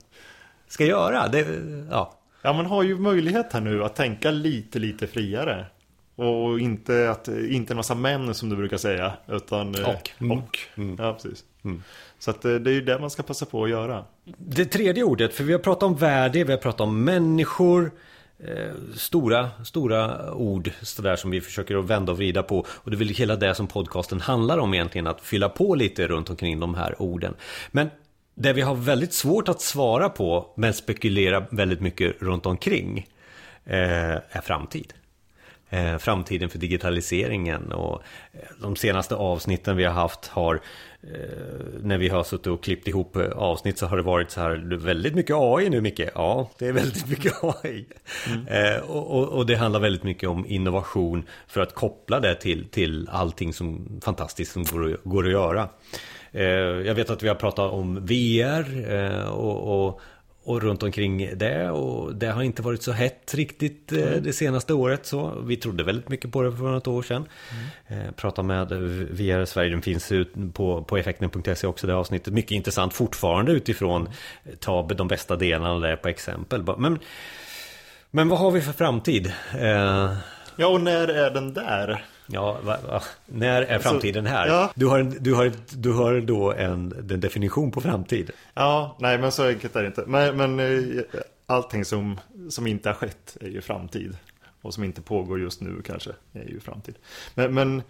ska 0.68 0.84
göra. 0.84 1.28
Det, 1.28 1.46
ja. 1.90 2.18
Ja, 2.42 2.52
man 2.52 2.66
har 2.66 2.82
ju 2.82 2.98
möjlighet 2.98 3.52
här 3.52 3.60
nu 3.60 3.84
att 3.84 3.96
tänka 3.96 4.30
lite, 4.30 4.78
lite 4.78 5.06
friare. 5.06 5.66
Och 6.16 6.60
inte, 6.60 7.10
att, 7.10 7.28
inte 7.28 7.72
en 7.72 7.76
massa 7.76 7.94
män 7.94 8.34
som 8.34 8.48
du 8.48 8.56
brukar 8.56 8.76
säga. 8.76 9.12
Utan 9.28 9.74
eh, 9.74 9.88
Och. 9.88 10.10
Mm. 10.20 10.38
och. 10.38 10.58
Ja, 10.98 11.12
precis. 11.12 11.44
Så 12.18 12.30
att 12.30 12.44
eh, 12.44 12.54
det 12.54 12.70
är 12.70 12.74
ju 12.74 12.80
det 12.80 12.98
man 12.98 13.10
ska 13.10 13.22
passa 13.22 13.46
på 13.46 13.64
att 13.64 13.70
göra. 13.70 14.04
Det 14.38 14.64
tredje 14.64 15.02
ordet, 15.02 15.34
för 15.34 15.44
vi 15.44 15.52
har 15.52 15.60
pratat 15.60 15.82
om 15.82 15.96
värde, 15.96 16.44
vi 16.44 16.52
har 16.52 16.58
pratat 16.58 16.80
om 16.80 17.04
människor. 17.04 17.90
eh, 18.38 18.74
stora, 18.96 19.50
stora 19.64 20.32
ord 20.34 20.70
sådär 20.82 21.16
som 21.16 21.30
vi 21.30 21.40
försöker 21.40 21.76
att 21.76 21.84
vända 21.84 22.12
och 22.12 22.18
vrida 22.18 22.42
på. 22.42 22.66
Och 22.68 22.90
det 22.90 22.96
är 22.96 22.98
väl 22.98 23.08
hela 23.08 23.36
det 23.36 23.54
som 23.54 23.66
podcasten 23.66 24.20
handlar 24.20 24.58
om 24.58 24.74
egentligen, 24.74 25.06
att 25.06 25.20
fylla 25.20 25.48
på 25.48 25.74
lite 25.74 26.06
runt 26.06 26.30
omkring 26.30 26.60
de 26.60 26.74
här 26.74 27.02
orden. 27.02 27.34
Men 27.70 27.90
det 28.34 28.52
vi 28.52 28.60
har 28.60 28.74
väldigt 28.74 29.12
svårt 29.12 29.48
att 29.48 29.60
svara 29.60 30.08
på, 30.08 30.52
men 30.56 30.74
spekulera 30.74 31.46
väldigt 31.50 31.80
mycket 31.80 32.22
runt 32.22 32.46
omkring, 32.46 33.06
eh, 33.64 34.10
är 34.10 34.40
framtid. 34.42 34.92
Eh, 35.72 35.98
framtiden 35.98 36.48
för 36.48 36.58
digitaliseringen 36.58 37.72
och 37.72 38.02
eh, 38.32 38.40
de 38.60 38.76
senaste 38.76 39.14
avsnitten 39.14 39.76
vi 39.76 39.84
har 39.84 39.92
haft 39.92 40.26
har 40.26 40.54
eh, 41.02 41.10
när 41.82 41.98
vi 41.98 42.08
har 42.08 42.24
suttit 42.24 42.46
och 42.46 42.62
klippt 42.62 42.88
ihop 42.88 43.16
avsnitt 43.36 43.78
så 43.78 43.86
har 43.86 43.96
det 43.96 44.02
varit 44.02 44.30
så 44.30 44.40
här 44.40 44.76
väldigt 44.76 45.14
mycket 45.14 45.36
AI 45.38 45.70
nu 45.70 45.80
Micke. 45.80 46.00
Ja, 46.14 46.50
det 46.58 46.66
är 46.66 46.72
väldigt 46.72 47.08
mycket 47.08 47.32
AI. 47.44 47.86
Mm. 48.28 48.82
Och, 48.82 49.18
och, 49.18 49.28
och, 49.28 49.46
det 49.46 49.56
handlar 49.56 49.80
väldigt 49.80 50.02
mycket 50.02 50.28
om 50.28 50.46
innovation 50.46 51.26
för 51.46 51.60
att 51.60 51.74
koppla 51.74 52.20
det 52.20 52.34
till, 52.34 52.68
till 52.68 53.08
allting 53.12 53.52
som 53.52 54.00
fantastiskt 54.04 54.52
som 54.52 54.64
går, 54.64 54.96
går 55.04 55.26
att 55.26 55.32
göra. 55.32 55.68
Jag 56.84 56.94
vet 56.94 57.10
att 57.10 57.22
vi 57.22 57.28
har 57.28 57.34
pratat 57.34 57.72
om 57.72 58.06
VR 58.06 58.86
och, 59.30 59.86
och 59.86 60.00
och 60.50 60.62
runt 60.62 60.82
omkring 60.82 61.38
det 61.38 61.70
och 61.70 62.14
det 62.14 62.26
har 62.26 62.42
inte 62.42 62.62
varit 62.62 62.82
så 62.82 62.92
hett 62.92 63.34
riktigt 63.34 63.92
eh, 63.92 64.02
mm. 64.02 64.22
det 64.22 64.32
senaste 64.32 64.74
året 64.74 65.06
så 65.06 65.40
vi 65.40 65.56
trodde 65.56 65.84
väldigt 65.84 66.08
mycket 66.08 66.32
på 66.32 66.42
det 66.42 66.56
för 66.56 66.64
något 66.64 66.86
år 66.86 67.02
sedan. 67.02 67.28
Mm. 67.88 68.06
Eh, 68.06 68.12
prata 68.12 68.42
med 68.42 68.68
VR 69.10 69.44
Sverige, 69.44 69.70
den 69.70 69.82
finns 69.82 70.12
ut 70.12 70.34
på, 70.54 70.84
på 70.84 70.96
effekten.se 70.96 71.66
också 71.66 71.86
det 71.86 71.94
avsnittet. 71.94 72.34
Mycket 72.34 72.50
intressant 72.50 72.94
fortfarande 72.94 73.52
utifrån 73.52 74.08
ta 74.60 74.82
de 74.82 75.08
bästa 75.08 75.36
delarna 75.36 75.78
där 75.78 75.96
på 75.96 76.08
exempel. 76.08 76.64
Men, 76.78 76.98
men 78.10 78.28
vad 78.28 78.38
har 78.38 78.50
vi 78.50 78.60
för 78.60 78.72
framtid? 78.72 79.32
Eh, 79.58 80.12
ja 80.56 80.66
och 80.66 80.80
när 80.80 81.08
är 81.08 81.30
den 81.30 81.54
där? 81.54 82.04
Ja, 82.32 82.58
va, 82.64 82.76
va? 82.88 83.02
när 83.26 83.62
är 83.62 83.78
framtiden 83.78 84.26
här? 84.26 84.46
Ja. 84.46 84.72
Du, 84.74 84.86
har, 84.86 85.02
du, 85.20 85.34
har, 85.34 85.52
du 85.70 85.92
har 85.92 86.20
då 86.20 86.52
en, 86.52 86.92
en 87.10 87.20
definition 87.20 87.70
på 87.70 87.80
framtid. 87.80 88.30
Ja, 88.54 88.96
nej 89.00 89.18
men 89.18 89.32
så 89.32 89.48
enkelt 89.48 89.76
är 89.76 89.82
det 89.82 89.86
inte. 89.86 90.04
Men, 90.06 90.36
men 90.36 90.60
eh, 90.60 91.02
allting 91.46 91.84
som, 91.84 92.20
som 92.50 92.66
inte 92.66 92.88
har 92.88 92.94
skett 92.94 93.36
är 93.40 93.48
ju 93.48 93.60
framtid. 93.60 94.16
Och 94.62 94.74
som 94.74 94.84
inte 94.84 95.02
pågår 95.02 95.40
just 95.40 95.60
nu 95.60 95.82
kanske 95.84 96.10
är 96.32 96.48
ju 96.48 96.60
framtid. 96.60 96.94
Men, 97.34 97.54
men 97.54 97.82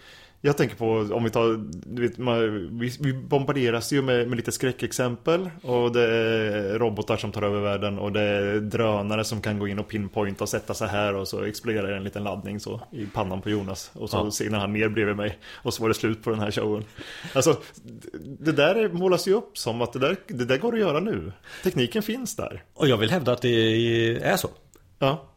jag 0.42 0.56
tänker 0.56 0.76
på, 0.76 1.14
om 1.14 1.24
vi 1.24 1.30
tar, 1.30 1.64
du 1.70 2.02
vet, 2.02 2.18
man, 2.18 2.78
vi, 2.78 2.92
vi 3.00 3.12
bombarderas 3.12 3.92
ju 3.92 4.02
med, 4.02 4.28
med, 4.28 4.36
lite 4.36 4.52
skräckexempel 4.52 5.50
och 5.62 5.92
det 5.92 6.02
är 6.02 6.78
robotar 6.78 7.16
som 7.16 7.32
tar 7.32 7.42
över 7.42 7.60
världen 7.60 7.98
och 7.98 8.12
det 8.12 8.20
är 8.20 8.60
drönare 8.60 9.24
som 9.24 9.40
kan 9.40 9.58
gå 9.58 9.68
in 9.68 9.78
och 9.78 9.88
pinpointa 9.88 10.44
och 10.44 10.48
sätta 10.48 10.74
sig 10.74 10.88
här 10.88 11.14
och 11.14 11.28
så 11.28 11.44
exploderar 11.44 11.92
en 11.92 12.04
liten 12.04 12.24
laddning 12.24 12.60
så 12.60 12.80
i 12.92 13.06
pannan 13.06 13.42
på 13.42 13.50
Jonas 13.50 13.90
och 13.94 14.10
så 14.10 14.16
ja. 14.16 14.30
signar 14.30 14.58
han 14.58 14.72
ner 14.72 14.88
bredvid 14.88 15.16
mig 15.16 15.38
och 15.54 15.74
så 15.74 15.82
var 15.82 15.88
det 15.88 15.94
slut 15.94 16.22
på 16.22 16.30
den 16.30 16.40
här 16.40 16.50
showen. 16.50 16.84
Alltså, 17.34 17.56
det 18.38 18.52
där 18.52 18.88
målas 18.88 19.28
ju 19.28 19.34
upp 19.34 19.58
som 19.58 19.82
att 19.82 19.92
det 19.92 19.98
där, 19.98 20.16
det 20.26 20.44
där 20.44 20.58
går 20.58 20.74
att 20.74 20.80
göra 20.80 21.00
nu. 21.00 21.32
Tekniken 21.62 22.02
finns 22.02 22.36
där. 22.36 22.62
Och 22.74 22.88
jag 22.88 22.96
vill 22.96 23.10
hävda 23.10 23.32
att 23.32 23.42
det 23.42 24.16
är 24.22 24.36
så. 24.36 24.48
Ja. 24.98 25.29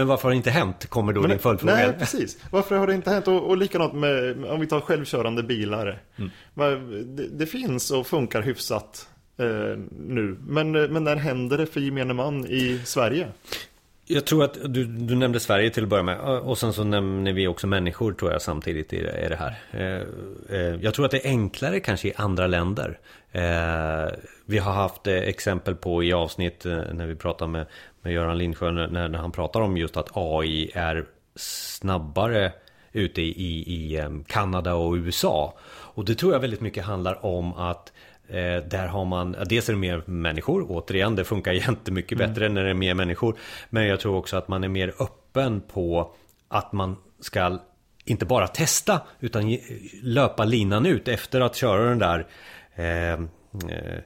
Men 0.00 0.06
varför 0.06 0.22
har 0.22 0.30
det 0.30 0.36
inte 0.36 0.50
hänt? 0.50 0.86
Kommer 0.86 1.12
då 1.12 1.20
Men, 1.20 1.30
din 1.30 1.38
följdfråga. 1.38 1.74
Nej, 1.74 1.92
precis. 1.98 2.38
Varför 2.50 2.76
har 2.76 2.86
det 2.86 2.94
inte 2.94 3.10
hänt? 3.10 3.28
Och, 3.28 3.48
och 3.48 3.56
likadant 3.56 3.94
med, 3.94 4.44
om 4.44 4.60
vi 4.60 4.66
tar 4.66 4.80
självkörande 4.80 5.42
bilar. 5.42 6.02
Mm. 6.16 7.16
Det, 7.16 7.28
det, 7.28 7.46
finns 7.46 7.90
och 7.90 8.06
funkar 8.06 8.42
hyfsat 8.42 9.08
eh, 9.36 9.46
nu. 9.98 10.36
Men, 10.46 10.72
men 10.72 11.04
när 11.04 11.16
händer 11.16 11.58
det 11.58 11.66
för 11.66 11.80
gemene 11.80 12.14
man 12.14 12.46
i 12.46 12.80
Sverige? 12.84 13.28
Jag 14.04 14.24
tror 14.24 14.44
att 14.44 14.58
du, 14.64 14.84
du 14.84 15.16
nämnde 15.16 15.40
Sverige 15.40 15.70
till 15.70 15.82
att 15.82 15.88
börja 15.88 16.02
med 16.02 16.20
och 16.20 16.58
sen 16.58 16.72
så 16.72 16.84
nämner 16.84 17.32
vi 17.32 17.48
också 17.48 17.66
människor 17.66 18.12
tror 18.12 18.32
jag 18.32 18.42
samtidigt 18.42 18.92
i 18.92 19.02
det 19.02 19.38
här. 19.38 19.54
Eh, 19.70 20.02
eh, 20.58 20.74
jag 20.82 20.94
tror 20.94 21.04
att 21.04 21.10
det 21.10 21.26
är 21.26 21.28
enklare 21.28 21.80
kanske 21.80 22.08
i 22.08 22.12
andra 22.16 22.46
länder. 22.46 22.98
Eh, 23.32 24.08
vi 24.46 24.58
har 24.58 24.72
haft 24.72 25.06
exempel 25.06 25.74
på 25.74 26.04
i 26.04 26.12
avsnitt 26.12 26.64
när 26.64 27.06
vi 27.06 27.14
pratar 27.14 27.46
med, 27.46 27.66
med 28.02 28.12
Göran 28.12 28.38
Lindsjö 28.38 28.70
när, 28.70 29.08
när 29.08 29.18
han 29.18 29.32
pratar 29.32 29.60
om 29.60 29.76
just 29.76 29.96
att 29.96 30.10
AI 30.14 30.70
är 30.74 31.04
snabbare 31.36 32.52
ute 32.92 33.22
i, 33.22 33.58
i 33.66 34.04
Kanada 34.26 34.74
och 34.74 34.94
USA. 34.94 35.54
Och 35.68 36.04
det 36.04 36.14
tror 36.14 36.32
jag 36.32 36.40
väldigt 36.40 36.60
mycket 36.60 36.84
handlar 36.84 37.24
om 37.26 37.54
att 37.54 37.92
Eh, 38.30 38.62
där 38.62 38.86
har 38.86 39.04
man, 39.04 39.36
dels 39.46 39.68
är 39.68 39.72
det 39.72 39.78
mer 39.78 40.02
människor, 40.06 40.66
återigen 40.68 41.16
det 41.16 41.24
funkar 41.24 41.52
jättemycket 41.68 42.18
mm. 42.18 42.28
bättre 42.28 42.48
när 42.48 42.64
det 42.64 42.70
är 42.70 42.74
mer 42.74 42.94
människor. 42.94 43.36
Men 43.70 43.86
jag 43.86 44.00
tror 44.00 44.16
också 44.16 44.36
att 44.36 44.48
man 44.48 44.64
är 44.64 44.68
mer 44.68 44.94
öppen 44.98 45.60
på 45.60 46.14
att 46.48 46.72
man 46.72 46.96
ska 47.20 47.58
inte 48.04 48.26
bara 48.26 48.48
testa 48.48 49.00
utan 49.20 49.58
löpa 50.02 50.44
linan 50.44 50.86
ut 50.86 51.08
efter 51.08 51.40
att 51.40 51.56
köra 51.56 51.88
den 51.88 51.98
där 51.98 52.26
eh, 52.80 53.12
eh, 53.72 54.00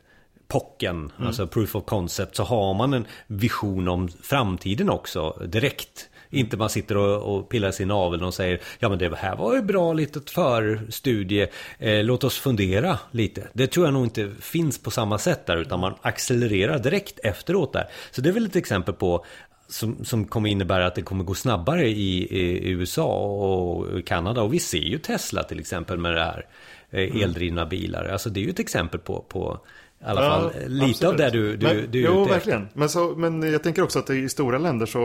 pocken, 0.49 0.97
mm. 1.17 1.27
alltså 1.27 1.47
proof 1.47 1.77
of 1.77 1.85
concept, 1.85 2.37
så 2.37 2.43
har 2.43 2.75
man 2.75 2.95
en 2.95 3.07
vision 3.27 3.89
om 3.89 4.09
framtiden 4.09 4.91
också 4.91 5.47
direkt. 5.47 6.09
Inte 6.31 6.57
man 6.57 6.71
sitter 6.71 6.97
och, 6.97 7.37
och 7.37 7.49
pillar 7.49 7.71
sin 7.71 7.89
navel 7.89 8.23
och 8.23 8.35
säger 8.35 8.61
Ja 8.79 8.89
men 8.89 8.99
det 8.99 9.17
här 9.17 9.37
var 9.37 9.55
ju 9.55 9.63
bra 9.63 9.93
litet 9.93 10.31
förstudie 10.31 11.49
eh, 11.79 12.05
Låt 12.05 12.25
oss 12.25 12.39
fundera 12.39 12.99
lite 13.11 13.49
Det 13.53 13.67
tror 13.67 13.87
jag 13.87 13.93
nog 13.93 14.05
inte 14.05 14.31
finns 14.41 14.83
på 14.83 14.91
samma 14.91 15.19
sätt 15.19 15.47
där 15.47 15.57
Utan 15.57 15.81
man 15.81 15.95
accelererar 16.03 16.79
direkt 16.79 17.19
efteråt 17.19 17.73
där 17.73 17.89
Så 18.11 18.21
det 18.21 18.29
är 18.29 18.33
väl 18.33 18.47
ett 18.47 18.57
exempel 18.57 18.95
på 18.95 19.25
som, 19.69 20.05
som 20.05 20.25
kommer 20.25 20.49
innebära 20.49 20.87
att 20.87 20.95
det 20.95 21.03
kommer 21.03 21.25
gå 21.25 21.35
snabbare 21.35 21.89
i, 21.89 22.37
i, 22.37 22.71
USA 22.71 23.17
och 23.17 24.07
Kanada. 24.07 24.43
Och 24.43 24.55
vi 24.55 24.61
ser 24.61 24.79
ju 24.79 24.99
Tesla 24.99 25.43
till 25.43 25.61
exempel 25.61 25.99
med 25.99 26.15
det 26.15 26.25
här 26.25 26.35
mm. 26.35 26.47
Eldrivna 26.95 27.67
bilar. 27.67 28.05
Alltså 28.05 28.31
det 28.31 28.41
är 28.41 28.45
ju 28.45 28.51
ett 28.51 28.59
exempel 28.59 29.01
på, 29.01 29.25
på 29.29 29.61
i 30.01 30.05
alla 30.05 30.21
fall 30.21 30.53
ja, 30.55 30.61
lite 30.67 30.85
absolut. 30.85 31.05
av 31.05 31.17
det 31.17 31.31
du, 31.31 31.57
du, 31.57 31.67
men, 31.67 31.91
du 31.91 32.01
är 32.01 32.05
Jo, 32.05 32.25
verkligen. 32.25 32.69
Men, 32.75 32.89
så, 32.89 33.15
men 33.17 33.43
jag 33.43 33.63
tänker 33.63 33.83
också 33.83 33.99
att 33.99 34.11
i 34.11 34.29
stora 34.29 34.59
länder 34.59 34.87
så 34.87 35.01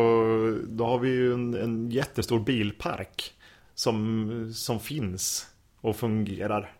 då 0.67 0.85
har 0.85 0.99
vi 0.99 1.09
ju 1.09 1.33
en, 1.33 1.53
en 1.53 1.91
jättestor 1.91 2.39
bilpark 2.39 3.33
som, 3.75 4.51
som 4.55 4.79
finns 4.79 5.47
och 5.81 5.95
fungerar. 5.95 6.71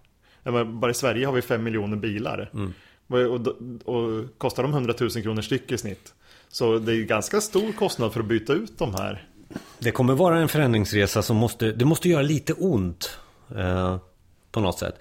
Men 0.44 0.80
bara 0.80 0.92
i 0.92 0.94
Sverige 0.94 1.26
har 1.26 1.34
vi 1.34 1.42
fem 1.42 1.64
miljoner 1.64 1.98
bilar. 1.98 2.50
Mm. 2.54 2.74
Och, 3.08 3.18
och, 3.18 3.96
och, 3.96 4.38
kostar 4.38 4.64
de 4.64 4.74
100 4.74 4.94
000 5.00 5.10
kronor 5.10 5.42
styck 5.42 5.72
i 5.72 5.78
snitt. 5.78 6.14
Så 6.50 6.80
det 6.80 6.94
är 6.94 7.04
ganska 7.04 7.42
stor 7.42 7.72
kostnad 7.72 8.14
för 8.14 8.20
att 8.20 8.26
byta 8.26 8.54
ut 8.54 8.78
de 8.78 8.96
här. 8.96 9.28
Det 9.80 9.92
kommer 9.92 10.14
vara 10.14 10.40
en 10.40 10.50
förändringsresa 10.50 11.22
som 11.22 11.38
måste, 11.38 11.72
det 11.72 11.86
måste 11.86 12.10
göra 12.10 12.22
lite 12.22 12.54
ont. 12.54 13.20
Uh, 13.56 13.98
på 14.52 14.60
något 14.60 14.80
sätt. 14.80 15.00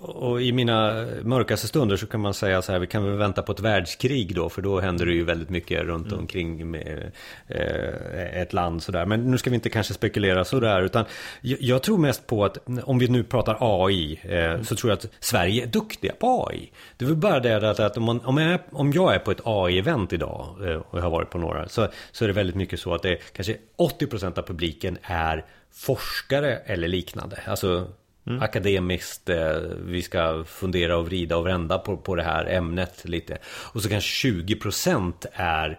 Och 0.00 0.42
i 0.42 0.52
mina 0.52 1.06
mörkaste 1.22 1.68
stunder 1.68 1.96
så 1.96 2.06
kan 2.06 2.20
man 2.20 2.34
säga 2.34 2.62
så 2.62 2.72
här, 2.72 2.78
vi 2.78 2.86
kan 2.86 3.04
väl 3.04 3.16
vänta 3.16 3.42
på 3.42 3.52
ett 3.52 3.60
världskrig 3.60 4.34
då, 4.34 4.48
för 4.48 4.62
då 4.62 4.80
händer 4.80 5.06
det 5.06 5.12
ju 5.12 5.24
väldigt 5.24 5.50
mycket 5.50 5.82
runt 5.82 6.06
mm. 6.06 6.18
omkring 6.18 6.70
med, 6.70 7.12
eh, 7.48 8.40
ett 8.42 8.52
land 8.52 8.82
sådär. 8.82 9.06
Men 9.06 9.30
nu 9.30 9.38
ska 9.38 9.50
vi 9.50 9.54
inte 9.54 9.68
kanske 9.68 9.94
spekulera 9.94 10.44
sådär, 10.44 10.82
utan 10.82 11.04
jag, 11.40 11.58
jag 11.60 11.82
tror 11.82 11.98
mest 11.98 12.26
på 12.26 12.44
att 12.44 12.58
om 12.84 12.98
vi 12.98 13.08
nu 13.08 13.24
pratar 13.24 13.56
AI, 13.60 14.20
eh, 14.22 14.44
mm. 14.44 14.64
så 14.64 14.76
tror 14.76 14.90
jag 14.90 14.96
att 14.96 15.06
Sverige 15.20 15.62
är 15.62 15.66
duktiga 15.66 16.12
på 16.12 16.48
AI. 16.48 16.70
Det 16.96 17.04
är 17.04 17.06
väl 17.06 17.16
bara 17.16 17.40
det 17.40 17.70
att, 17.70 17.80
att 17.80 17.96
om, 17.96 18.04
man, 18.04 18.20
om, 18.20 18.38
jag 18.38 18.52
är, 18.52 18.60
om 18.70 18.92
jag 18.92 19.14
är 19.14 19.18
på 19.18 19.30
ett 19.30 19.40
AI-event 19.44 20.14
idag, 20.14 20.56
eh, 20.62 20.76
och 20.76 20.98
jag 20.98 21.02
har 21.02 21.10
varit 21.10 21.30
på 21.30 21.38
några, 21.38 21.68
så, 21.68 21.88
så 22.12 22.24
är 22.24 22.28
det 22.28 22.34
väldigt 22.34 22.56
mycket 22.56 22.80
så 22.80 22.94
att 22.94 23.02
det 23.02 23.10
är 23.10 23.18
kanske 23.32 23.56
80% 23.78 24.38
av 24.38 24.42
publiken 24.42 24.98
är 25.02 25.44
forskare 25.72 26.56
eller 26.56 26.88
liknande. 26.88 27.38
Alltså 27.46 27.86
Mm. 28.26 28.42
akademiskt. 28.42 29.28
Eh, 29.28 29.56
vi 29.86 30.02
ska 30.02 30.44
fundera 30.44 30.96
och 30.96 31.06
vrida 31.06 31.36
och 31.36 31.46
vända 31.46 31.78
på, 31.78 31.96
på 31.96 32.14
det 32.14 32.22
här 32.22 32.44
ämnet 32.44 33.04
lite. 33.04 33.38
Och 33.46 33.82
så 33.82 33.88
kanske 33.88 34.28
20% 34.28 35.26
är 35.32 35.78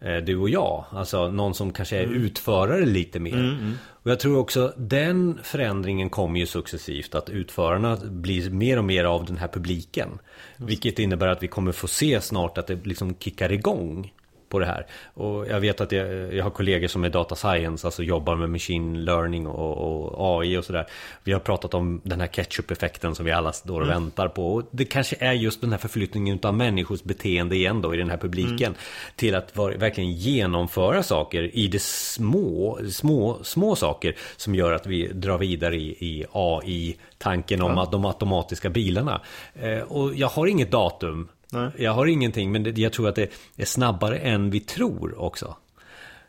eh, 0.00 0.16
du 0.16 0.36
och 0.36 0.50
jag. 0.50 0.84
Alltså 0.90 1.30
någon 1.30 1.54
som 1.54 1.72
kanske 1.72 1.96
är 1.96 2.04
mm. 2.04 2.22
utförare 2.22 2.86
lite 2.86 3.20
mer. 3.20 3.32
Mm, 3.32 3.58
mm. 3.58 3.74
och 3.84 4.10
jag 4.10 4.20
tror 4.20 4.38
också 4.38 4.72
den 4.76 5.38
förändringen 5.42 6.10
kommer 6.10 6.40
ju 6.40 6.46
successivt. 6.46 7.14
Att 7.14 7.30
utförarna 7.30 7.96
blir 7.96 8.50
mer 8.50 8.78
och 8.78 8.84
mer 8.84 9.04
av 9.04 9.24
den 9.24 9.36
här 9.36 9.48
publiken. 9.48 10.18
Vilket 10.56 10.98
innebär 10.98 11.28
att 11.28 11.42
vi 11.42 11.48
kommer 11.48 11.72
få 11.72 11.88
se 11.88 12.20
snart 12.20 12.58
att 12.58 12.66
det 12.66 12.86
liksom 12.86 13.14
kickar 13.14 13.52
igång 13.52 14.12
på 14.48 14.58
det 14.58 14.66
här. 14.66 14.86
Och 15.14 15.48
jag 15.48 15.60
vet 15.60 15.80
att 15.80 15.92
jag, 15.92 16.34
jag 16.34 16.44
har 16.44 16.50
kollegor 16.50 16.88
som 16.88 17.04
är 17.04 17.08
data 17.10 17.34
science, 17.34 17.86
alltså 17.86 18.02
jobbar 18.02 18.36
med 18.36 18.50
machine 18.50 19.04
learning 19.04 19.46
och, 19.46 20.08
och 20.08 20.40
AI 20.40 20.56
och 20.56 20.64
sådär. 20.64 20.86
Vi 21.24 21.32
har 21.32 21.40
pratat 21.40 21.74
om 21.74 22.00
den 22.04 22.20
här 22.20 22.26
ketchup-effekten 22.26 23.14
som 23.14 23.24
vi 23.24 23.32
alla 23.32 23.52
står 23.52 23.80
och 23.80 23.86
mm. 23.86 24.02
väntar 24.02 24.28
på. 24.28 24.54
Och 24.54 24.62
det 24.70 24.84
kanske 24.84 25.16
är 25.20 25.32
just 25.32 25.60
den 25.60 25.70
här 25.70 25.78
förflyttningen 25.78 26.38
av 26.42 26.54
människors 26.54 27.02
beteende 27.02 27.56
igen 27.56 27.82
då 27.82 27.94
i 27.94 27.98
den 27.98 28.10
här 28.10 28.16
publiken. 28.16 28.66
Mm. 28.66 28.78
Till 29.16 29.34
att 29.34 29.56
var, 29.56 29.70
verkligen 29.70 30.12
genomföra 30.12 31.02
saker 31.02 31.56
i 31.56 31.68
det 31.68 31.82
små, 31.82 32.78
små, 32.90 33.38
små 33.42 33.76
saker 33.76 34.16
som 34.36 34.54
gör 34.54 34.72
att 34.72 34.86
vi 34.86 35.06
drar 35.06 35.38
vidare 35.38 35.76
i, 35.76 35.88
i 35.88 36.24
AI-tanken 36.32 37.62
om 37.62 37.72
ja. 37.76 37.82
att 37.82 37.92
de 37.92 38.04
automatiska 38.04 38.70
bilarna. 38.70 39.20
Eh, 39.54 39.78
och 39.78 40.14
jag 40.14 40.28
har 40.28 40.46
inget 40.46 40.70
datum 40.70 41.28
Nej. 41.52 41.70
Jag 41.76 41.92
har 41.92 42.06
ingenting, 42.06 42.52
men 42.52 42.76
jag 42.76 42.92
tror 42.92 43.08
att 43.08 43.14
det 43.14 43.32
är 43.56 43.64
snabbare 43.64 44.18
än 44.18 44.50
vi 44.50 44.60
tror 44.60 45.20
också. 45.20 45.56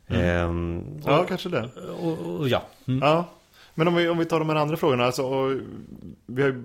Ehm, 0.07 0.83
Ja, 1.05 1.25
kanske 1.27 1.49
det. 1.49 1.69
och, 2.01 2.39
och 2.39 2.49
ja. 2.49 2.63
Mm. 2.87 2.99
Ja, 3.03 3.25
men 3.75 3.87
om 3.87 3.95
vi, 3.95 4.09
om 4.09 4.17
vi 4.17 4.25
tar 4.25 4.39
de 4.39 4.49
här 4.49 4.55
andra 4.55 4.77
frågorna. 4.77 5.05
Alltså, 5.05 5.23
och 5.23 5.59
vi 6.25 6.41
har 6.41 6.63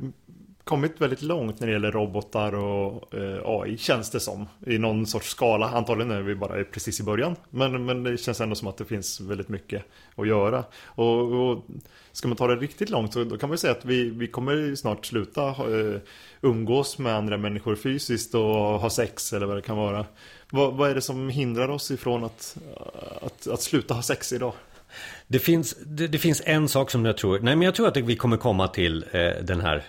kommit 0.64 1.00
väldigt 1.00 1.22
långt 1.22 1.60
när 1.60 1.66
det 1.66 1.72
gäller 1.72 1.92
robotar 1.92 2.54
och 2.54 3.14
eh, 3.14 3.40
AI, 3.44 3.78
känns 3.78 4.10
det 4.10 4.20
som. 4.20 4.48
I 4.66 4.78
någon 4.78 5.06
sorts 5.06 5.28
skala. 5.28 5.68
Antagligen 5.68 6.10
är 6.10 6.22
vi 6.22 6.34
bara 6.34 6.64
precis 6.64 7.00
i 7.00 7.02
början. 7.02 7.36
Men, 7.50 7.84
men 7.84 8.02
det 8.02 8.16
känns 8.16 8.40
ändå 8.40 8.54
som 8.54 8.68
att 8.68 8.76
det 8.76 8.84
finns 8.84 9.20
väldigt 9.20 9.48
mycket 9.48 9.84
att 10.16 10.28
göra. 10.28 10.64
Och, 10.84 11.32
och 11.32 11.64
ska 12.12 12.28
man 12.28 12.36
ta 12.36 12.46
det 12.46 12.56
riktigt 12.56 12.90
långt 12.90 13.12
så 13.12 13.24
då 13.24 13.36
kan 13.36 13.48
man 13.48 13.54
ju 13.54 13.58
säga 13.58 13.72
att 13.72 13.84
vi, 13.84 14.10
vi 14.10 14.26
kommer 14.26 14.74
snart 14.74 15.06
sluta 15.06 15.48
eh, 15.48 16.00
umgås 16.40 16.98
med 16.98 17.14
andra 17.14 17.36
människor 17.36 17.76
fysiskt 17.76 18.34
och 18.34 18.54
ha 18.80 18.90
sex 18.90 19.32
eller 19.32 19.46
vad 19.46 19.56
det 19.56 19.62
kan 19.62 19.76
vara. 19.76 20.06
Vad, 20.50 20.74
vad 20.74 20.90
är 20.90 20.94
det 20.94 21.00
som 21.00 21.28
hindrar 21.28 21.68
oss 21.68 21.90
ifrån 21.90 22.24
att, 22.24 22.56
att, 23.22 23.46
att 23.46 23.62
sluta 23.62 23.94
ha 23.94 24.02
sex 24.02 24.32
idag? 24.32 24.52
Det 25.26 25.38
finns, 25.38 25.76
det, 25.86 26.08
det 26.08 26.18
finns 26.18 26.42
en 26.44 26.68
sak 26.68 26.90
som 26.90 27.04
jag 27.04 27.16
tror, 27.16 27.38
nej 27.38 27.56
men 27.56 27.62
jag 27.62 27.74
tror 27.74 27.88
att 27.88 27.96
vi 27.96 28.16
kommer 28.16 28.36
komma 28.36 28.68
till 28.68 29.04
eh, 29.12 29.30
den 29.42 29.60
här 29.60 29.84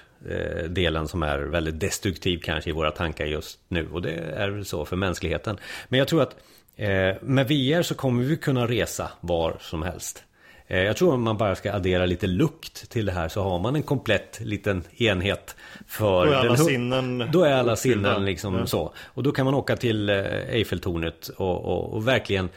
delen 0.67 1.07
som 1.07 1.23
är 1.23 1.39
väldigt 1.39 1.79
destruktiv 1.79 2.39
kanske 2.43 2.69
i 2.69 2.73
våra 2.73 2.91
tankar 2.91 3.25
just 3.25 3.59
nu. 3.67 3.87
Och 3.93 4.01
det 4.01 4.11
är 4.11 4.49
väl 4.49 4.65
så 4.65 4.85
för 4.85 4.95
mänskligheten. 4.95 5.57
Men 5.89 5.99
jag 5.99 6.07
tror 6.07 6.21
att 6.21 6.35
eh, 6.75 7.15
med 7.21 7.47
VR 7.47 7.81
så 7.81 7.95
kommer 7.95 8.23
vi 8.23 8.37
kunna 8.37 8.67
resa 8.67 9.11
var 9.21 9.57
som 9.59 9.83
helst. 9.83 10.23
Eh, 10.67 10.83
jag 10.83 10.97
tror 10.97 11.13
att 11.13 11.19
man 11.19 11.37
bara 11.37 11.55
ska 11.55 11.73
addera 11.73 12.05
lite 12.05 12.27
lukt 12.27 12.89
till 12.89 13.05
det 13.05 13.11
här 13.11 13.27
så 13.27 13.41
har 13.43 13.59
man 13.59 13.75
en 13.75 13.83
komplett 13.83 14.39
liten 14.41 14.83
enhet 14.97 15.55
för 15.87 16.25
Då 16.25 16.31
är 16.31 16.35
alla 16.35 16.47
den 16.47 16.57
sinnen 16.57 17.29
Då 17.31 17.43
är 17.43 17.53
alla 17.53 17.75
sinnen 17.75 18.25
liksom 18.25 18.55
Ja. 18.55 18.65
så. 18.65 18.93
Och 19.05 19.23
då 19.23 19.31
kan 19.31 19.45
man 19.45 19.53
åka 19.53 19.75
till 19.75 20.09
eh, 20.09 20.15
Eiffeltornet 20.49 21.27
och, 21.27 21.65
och, 21.65 21.93
och 21.93 22.07
verkligen 22.07 22.49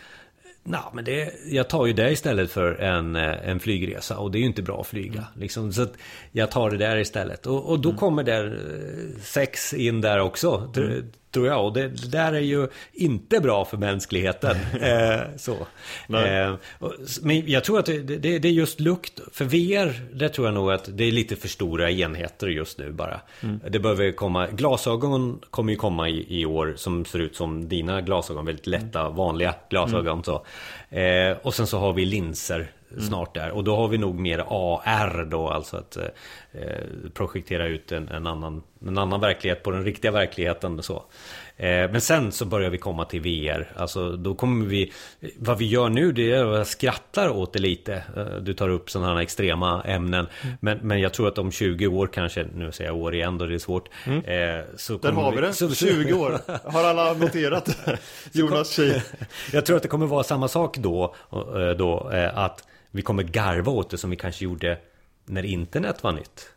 Nej, 0.71 0.81
men 0.93 1.05
det, 1.05 1.33
jag 1.47 1.69
tar 1.69 1.87
ju 1.87 1.93
det 1.93 2.11
istället 2.11 2.51
för 2.51 2.75
en, 2.75 3.17
eh, 3.17 3.49
en 3.49 3.61
flygresa 3.61 4.19
och 4.19 4.31
det 4.31 4.39
är 4.39 4.41
ju 4.41 4.47
inte 4.47 4.63
bra 4.63 4.81
att 4.81 4.87
flyga. 4.87 5.25
Liksom, 5.37 5.73
så 5.73 5.83
att 5.83 5.93
jag 6.33 6.51
tar 6.51 6.71
det 6.71 6.77
där 6.77 6.97
istället. 6.97 7.47
Och, 7.47 7.71
och 7.71 7.81
då 7.81 7.93
kommer 7.93 8.23
där 8.23 8.47
eh, 8.47 9.21
sex 9.23 9.75
in 9.75 10.01
där 10.01 10.21
också, 10.21 10.73
tr- 10.75 11.05
tror 11.38 11.48
jag. 11.48 11.66
Och 11.66 11.72
det, 11.72 11.88
det 11.88 12.09
där 12.09 12.33
är 12.33 12.40
ju 12.40 12.68
inte 12.92 13.40
bra 13.40 13.64
för 13.64 13.77
mänskligheten. 13.77 14.57
eh, 14.81 15.20
så. 15.37 15.53
Eh, 16.16 16.55
och, 16.79 16.94
men 17.22 17.51
jag 17.51 17.64
tror 17.64 17.79
att 17.79 17.87
det, 17.87 17.98
det, 17.98 18.38
det 18.38 18.48
är 18.48 18.53
just 18.53 18.81
lukt. 18.81 19.20
För 19.33 19.44
VR, 19.44 20.16
det 20.18 20.29
tror 20.29 20.46
jag 20.46 20.55
nog 20.55 20.72
att 20.72 20.88
det 20.98 21.05
är 21.05 21.12
lite 21.12 21.37
för 21.37 21.48
stora 21.48 21.90
enheter 21.90 22.46
just 22.46 22.79
nu 22.79 22.92
bara. 22.92 23.20
Det 23.70 23.79
behöver 23.79 24.12
komma, 24.12 24.46
glasögon 24.46 25.40
kommer 25.51 25.72
ju 25.72 25.79
komma 25.79 26.09
i, 26.09 26.40
i 26.40 26.46
år 26.46 26.74
som 26.77 27.05
ser 27.05 27.18
ut 27.18 27.37
som 27.37 27.68
dina 27.68 28.01
glasögon, 28.01 28.46
väldigt 28.46 28.66
lätta, 28.66 29.09
vanliga 29.09 29.55
glasögon. 29.70 30.24
Så. 30.24 30.44
Eh, 30.96 31.37
och 31.42 31.55
sen 31.55 31.66
så 31.66 31.79
har 31.79 31.92
vi 31.92 32.05
linser 32.05 32.70
snart 33.01 33.35
där. 33.35 33.51
Och 33.51 33.64
då 33.64 33.77
har 33.77 33.88
vi 33.88 33.98
nog 33.98 34.18
mer 34.20 34.38
AR 34.48 35.24
då, 35.31 35.48
alltså 35.48 35.77
att 35.77 35.96
eh, 35.96 36.03
projektera 37.14 37.66
ut 37.66 37.92
en, 37.92 38.09
en, 38.09 38.27
annan, 38.27 38.62
en 38.87 38.98
annan 38.98 39.20
verklighet 39.20 39.62
på 39.62 39.70
den 39.70 39.85
riktiga 39.85 40.11
verkligheten. 40.11 40.83
Så. 40.83 41.05
Eh, 41.57 41.66
men 41.90 42.01
sen 42.01 42.33
så 42.33 42.44
börjar 42.44 42.70
vi 42.70 42.79
komma 42.79 43.05
till 43.05 43.20
VR. 43.20 43.72
Alltså 43.77 44.16
då 44.16 44.35
kommer 44.35 44.66
vi... 44.66 44.92
Vad 45.38 45.59
vi 45.59 45.66
gör 45.66 45.88
nu 45.88 46.12
det 46.12 46.33
är 46.33 46.44
att 46.44 46.57
jag 46.57 46.66
skrattar 46.66 47.29
åt 47.29 47.53
det 47.53 47.59
lite. 47.59 48.03
Eh, 48.16 48.24
Du 48.42 48.55
tar 48.55 48.68
upp 48.68 48.90
sådana 48.90 49.14
här 49.14 49.20
extrema 49.20 49.83
ämnen. 49.83 50.27
Men, 50.61 50.79
men 50.83 51.01
jag 51.01 51.12
tror 51.14 51.29
att 51.29 51.38
om 51.38 51.51
20 51.53 51.87
år 51.87 52.07
kanske, 52.07 52.46
nu 52.55 52.72
säger 52.72 52.90
jag 52.90 52.96
år 52.98 53.14
igen 53.14 53.38
då 53.38 53.46
det 53.46 53.55
är 53.55 53.59
svårt. 53.59 53.88
Eh, 54.07 54.12
så 54.77 54.96
Där 54.98 55.12
har 55.12 55.33
vi 55.33 55.40
det, 55.40 55.53
så- 55.53 55.68
så- 55.68 55.87
20 55.87 56.12
år. 56.12 56.38
Har 56.70 56.85
alla 56.85 57.12
noterat? 57.18 57.77
Jonas 58.33 58.70
tjej. 58.70 59.03
jag 59.53 59.66
tror 59.66 59.77
att 59.77 59.83
det 59.83 59.88
kommer 59.88 60.07
vara 60.07 60.22
samma 60.22 60.48
sak 60.48 60.77
då, 60.79 61.14
eh, 61.33 61.70
då 61.79 62.11
eh, 62.12 62.38
att 62.38 62.64
vi 62.90 63.03
kommer 63.03 63.22
garva 63.22 63.72
åt 63.72 63.90
det 63.90 63.98
som 63.98 64.11
vi 64.11 64.16
kanske 64.16 64.44
gjorde 64.44 64.79
när 65.24 65.44
internet 65.44 66.03
var 66.03 66.12
nytt. 66.12 66.48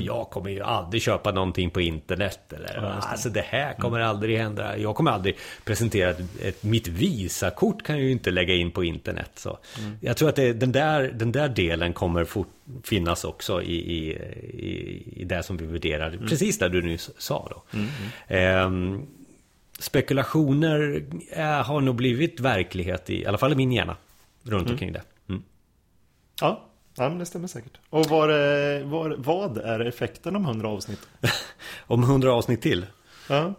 Jag 0.00 0.30
kommer 0.30 0.50
ju 0.50 0.60
aldrig 0.60 1.02
köpa 1.02 1.32
någonting 1.32 1.70
på 1.70 1.80
internet. 1.80 2.52
Eller, 2.52 2.76
alltså 2.78 3.30
det 3.30 3.40
här 3.40 3.74
kommer 3.74 4.00
aldrig 4.00 4.38
hända. 4.38 4.78
Jag 4.78 4.96
kommer 4.96 5.10
aldrig 5.10 5.36
presentera 5.64 6.10
ett, 6.10 6.20
ett, 6.42 6.62
mitt 6.62 6.88
Visakort 6.88 7.82
kan 7.82 7.96
jag 7.96 8.04
ju 8.04 8.10
inte 8.10 8.30
lägga 8.30 8.54
in 8.54 8.70
på 8.70 8.84
internet. 8.84 9.30
Så. 9.34 9.58
Jag 10.00 10.16
tror 10.16 10.28
att 10.28 10.36
det, 10.36 10.52
den, 10.52 10.72
där, 10.72 11.12
den 11.14 11.32
där 11.32 11.48
delen 11.48 11.92
kommer 11.92 12.24
fort, 12.24 12.48
finnas 12.84 13.24
också 13.24 13.62
i, 13.62 13.74
i, 13.74 14.10
i, 14.10 15.02
i 15.16 15.24
det 15.24 15.42
som 15.42 15.56
vi 15.56 15.66
värderar. 15.66 16.18
Precis 16.28 16.58
det 16.58 16.68
du 16.68 16.82
nyss 16.82 17.10
sa 17.18 17.48
då. 17.50 17.78
Ehm, 18.28 19.06
spekulationer 19.78 21.04
eh, 21.30 21.44
har 21.44 21.80
nog 21.80 21.94
blivit 21.94 22.40
verklighet 22.40 23.10
i, 23.10 23.22
i 23.22 23.26
alla 23.26 23.38
fall 23.38 23.52
i 23.52 23.56
min 23.56 23.72
hjärna. 23.72 23.96
Runt 24.42 24.70
omkring 24.70 24.92
det. 24.92 25.02
Mm. 26.42 26.54
Ja, 26.54 26.68
ja 26.96 27.08
men 27.08 27.18
det 27.18 27.26
stämmer 27.26 27.48
säkert. 27.48 27.78
Och 27.90 28.06
var, 28.06 28.28
är- 28.28 28.84
var, 28.84 29.14
vad 29.18 29.58
är 29.58 29.80
effekten 29.80 30.36
om 30.36 30.44
100 30.44 30.68
avsnitt? 30.68 31.00
Om 31.86 32.02
hundra 32.02 32.32
avsnitt 32.34 32.62
till. 32.62 32.86
Ja, 33.28 33.54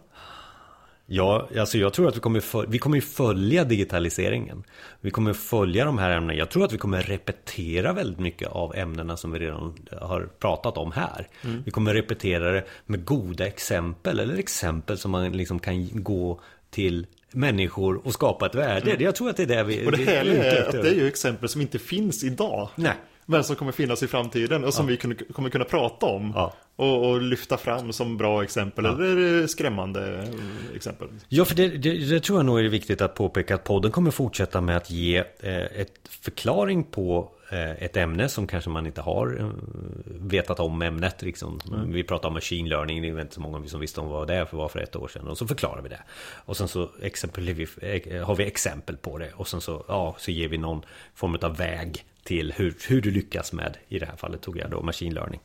Ja, 1.06 1.48
alltså 1.58 1.78
jag 1.78 1.92
tror 1.92 2.08
att 2.08 2.16
vi 2.16 2.20
kommer, 2.20 2.66
vi 2.66 2.78
kommer 2.78 3.00
följa 3.00 3.64
digitaliseringen. 3.64 4.64
Vi 5.00 5.10
kommer 5.10 5.32
följa 5.32 5.84
de 5.84 5.98
här 5.98 6.10
ämnena. 6.10 6.34
Jag 6.34 6.50
tror 6.50 6.64
att 6.64 6.72
vi 6.72 6.78
kommer 6.78 7.02
repetera 7.02 7.92
väldigt 7.92 8.18
mycket 8.20 8.48
av 8.48 8.76
ämnena 8.76 9.16
som 9.16 9.32
vi 9.32 9.38
redan 9.38 9.74
har 10.00 10.28
pratat 10.38 10.76
om 10.76 10.92
här. 10.92 11.28
Vi 11.64 11.70
kommer 11.70 11.94
repetera 11.94 12.52
det 12.52 12.64
med 12.86 13.04
goda 13.04 13.46
exempel 13.46 14.18
eller 14.20 14.38
exempel 14.38 14.98
som 14.98 15.10
man 15.10 15.32
liksom 15.32 15.58
kan 15.58 16.02
gå 16.02 16.40
till 16.70 17.06
människor 17.34 18.06
och 18.06 18.12
skapa 18.12 18.46
ett 18.46 18.54
värde. 18.54 18.96
Jag 18.98 19.14
tror 19.14 19.30
att 19.30 19.36
det 19.36 19.42
är 19.42 19.46
det 19.46 19.64
vi... 19.64 19.86
och 19.86 19.92
det 19.92 19.98
vi 19.98 20.04
härliga 20.04 20.34
ute 20.34 20.56
är 20.56 20.62
efter. 20.62 20.78
att 20.78 20.84
det 20.84 20.90
är 20.90 20.94
ju 20.94 21.08
exempel 21.08 21.48
som 21.48 21.60
inte 21.60 21.78
finns 21.78 22.24
idag. 22.24 22.68
Nej. 22.74 22.94
Men 23.26 23.44
som 23.44 23.56
kommer 23.56 23.72
finnas 23.72 24.02
i 24.02 24.06
framtiden 24.06 24.64
och 24.64 24.74
som 24.74 24.86
vi 24.86 24.96
kunde- 24.96 25.24
kommer 25.32 25.50
kunna 25.50 25.64
prata 25.64 26.06
om. 26.06 26.32
Ja. 26.34 26.54
Och, 26.76 27.10
och 27.10 27.22
lyfta 27.22 27.56
fram 27.56 27.92
som 27.92 28.16
bra 28.16 28.42
exempel 28.42 28.86
eller 28.86 29.46
skrämmande 29.46 30.28
exempel. 30.74 31.08
Ja, 31.28 31.44
för 31.44 31.54
det, 31.54 31.68
det, 31.68 32.10
det 32.10 32.20
tror 32.20 32.38
jag 32.38 32.46
nog 32.46 32.58
är 32.60 32.64
viktigt 32.64 33.00
att 33.00 33.14
påpeka 33.14 33.54
att 33.54 33.64
podden 33.64 33.90
kommer 33.90 34.10
fortsätta 34.10 34.60
med 34.60 34.76
att 34.76 34.90
ge 34.90 35.18
eh, 35.40 35.56
ett 35.56 35.92
förklaring 36.08 36.84
på 36.84 37.30
eh, 37.50 37.70
ett 37.82 37.96
ämne 37.96 38.28
som 38.28 38.46
kanske 38.46 38.70
man 38.70 38.86
inte 38.86 39.00
har 39.00 39.36
eh, 39.40 39.50
vetat 40.06 40.60
om 40.60 40.82
ämnet. 40.82 41.22
Liksom. 41.22 41.60
Vi 41.86 42.02
pratar 42.04 42.28
om 42.28 42.34
machine 42.34 42.68
learning, 42.68 43.02
det 43.02 43.08
är 43.08 43.20
inte 43.20 43.34
så 43.34 43.40
många 43.40 43.68
som 43.68 43.80
visste 43.80 44.00
om 44.00 44.08
vad 44.08 44.28
det 44.28 44.46
var 44.52 44.68
för 44.68 44.78
ett 44.80 44.96
år 44.96 45.08
sedan. 45.08 45.28
Och 45.28 45.38
så 45.38 45.46
förklarar 45.46 45.82
vi 45.82 45.88
det. 45.88 46.00
Och 46.44 46.56
sen 46.56 46.68
så 46.68 46.88
exempel, 47.02 47.44
vi, 47.52 47.66
eh, 47.80 48.26
har 48.26 48.34
vi 48.36 48.44
exempel 48.44 48.96
på 48.96 49.18
det. 49.18 49.30
Och 49.34 49.48
sen 49.48 49.60
så, 49.60 49.84
ja, 49.88 50.16
så 50.18 50.30
ger 50.30 50.48
vi 50.48 50.58
någon 50.58 50.82
form 51.14 51.38
av 51.42 51.56
väg 51.56 52.04
till 52.24 52.52
hur, 52.56 52.74
hur 52.88 53.00
du 53.00 53.10
lyckas 53.10 53.52
med, 53.52 53.76
i 53.88 53.98
det 53.98 54.06
här 54.06 54.16
fallet 54.16 54.42
tog 54.42 54.58
jag 54.58 54.70
då 54.70 54.82
machine 54.82 55.14
learning. 55.14 55.40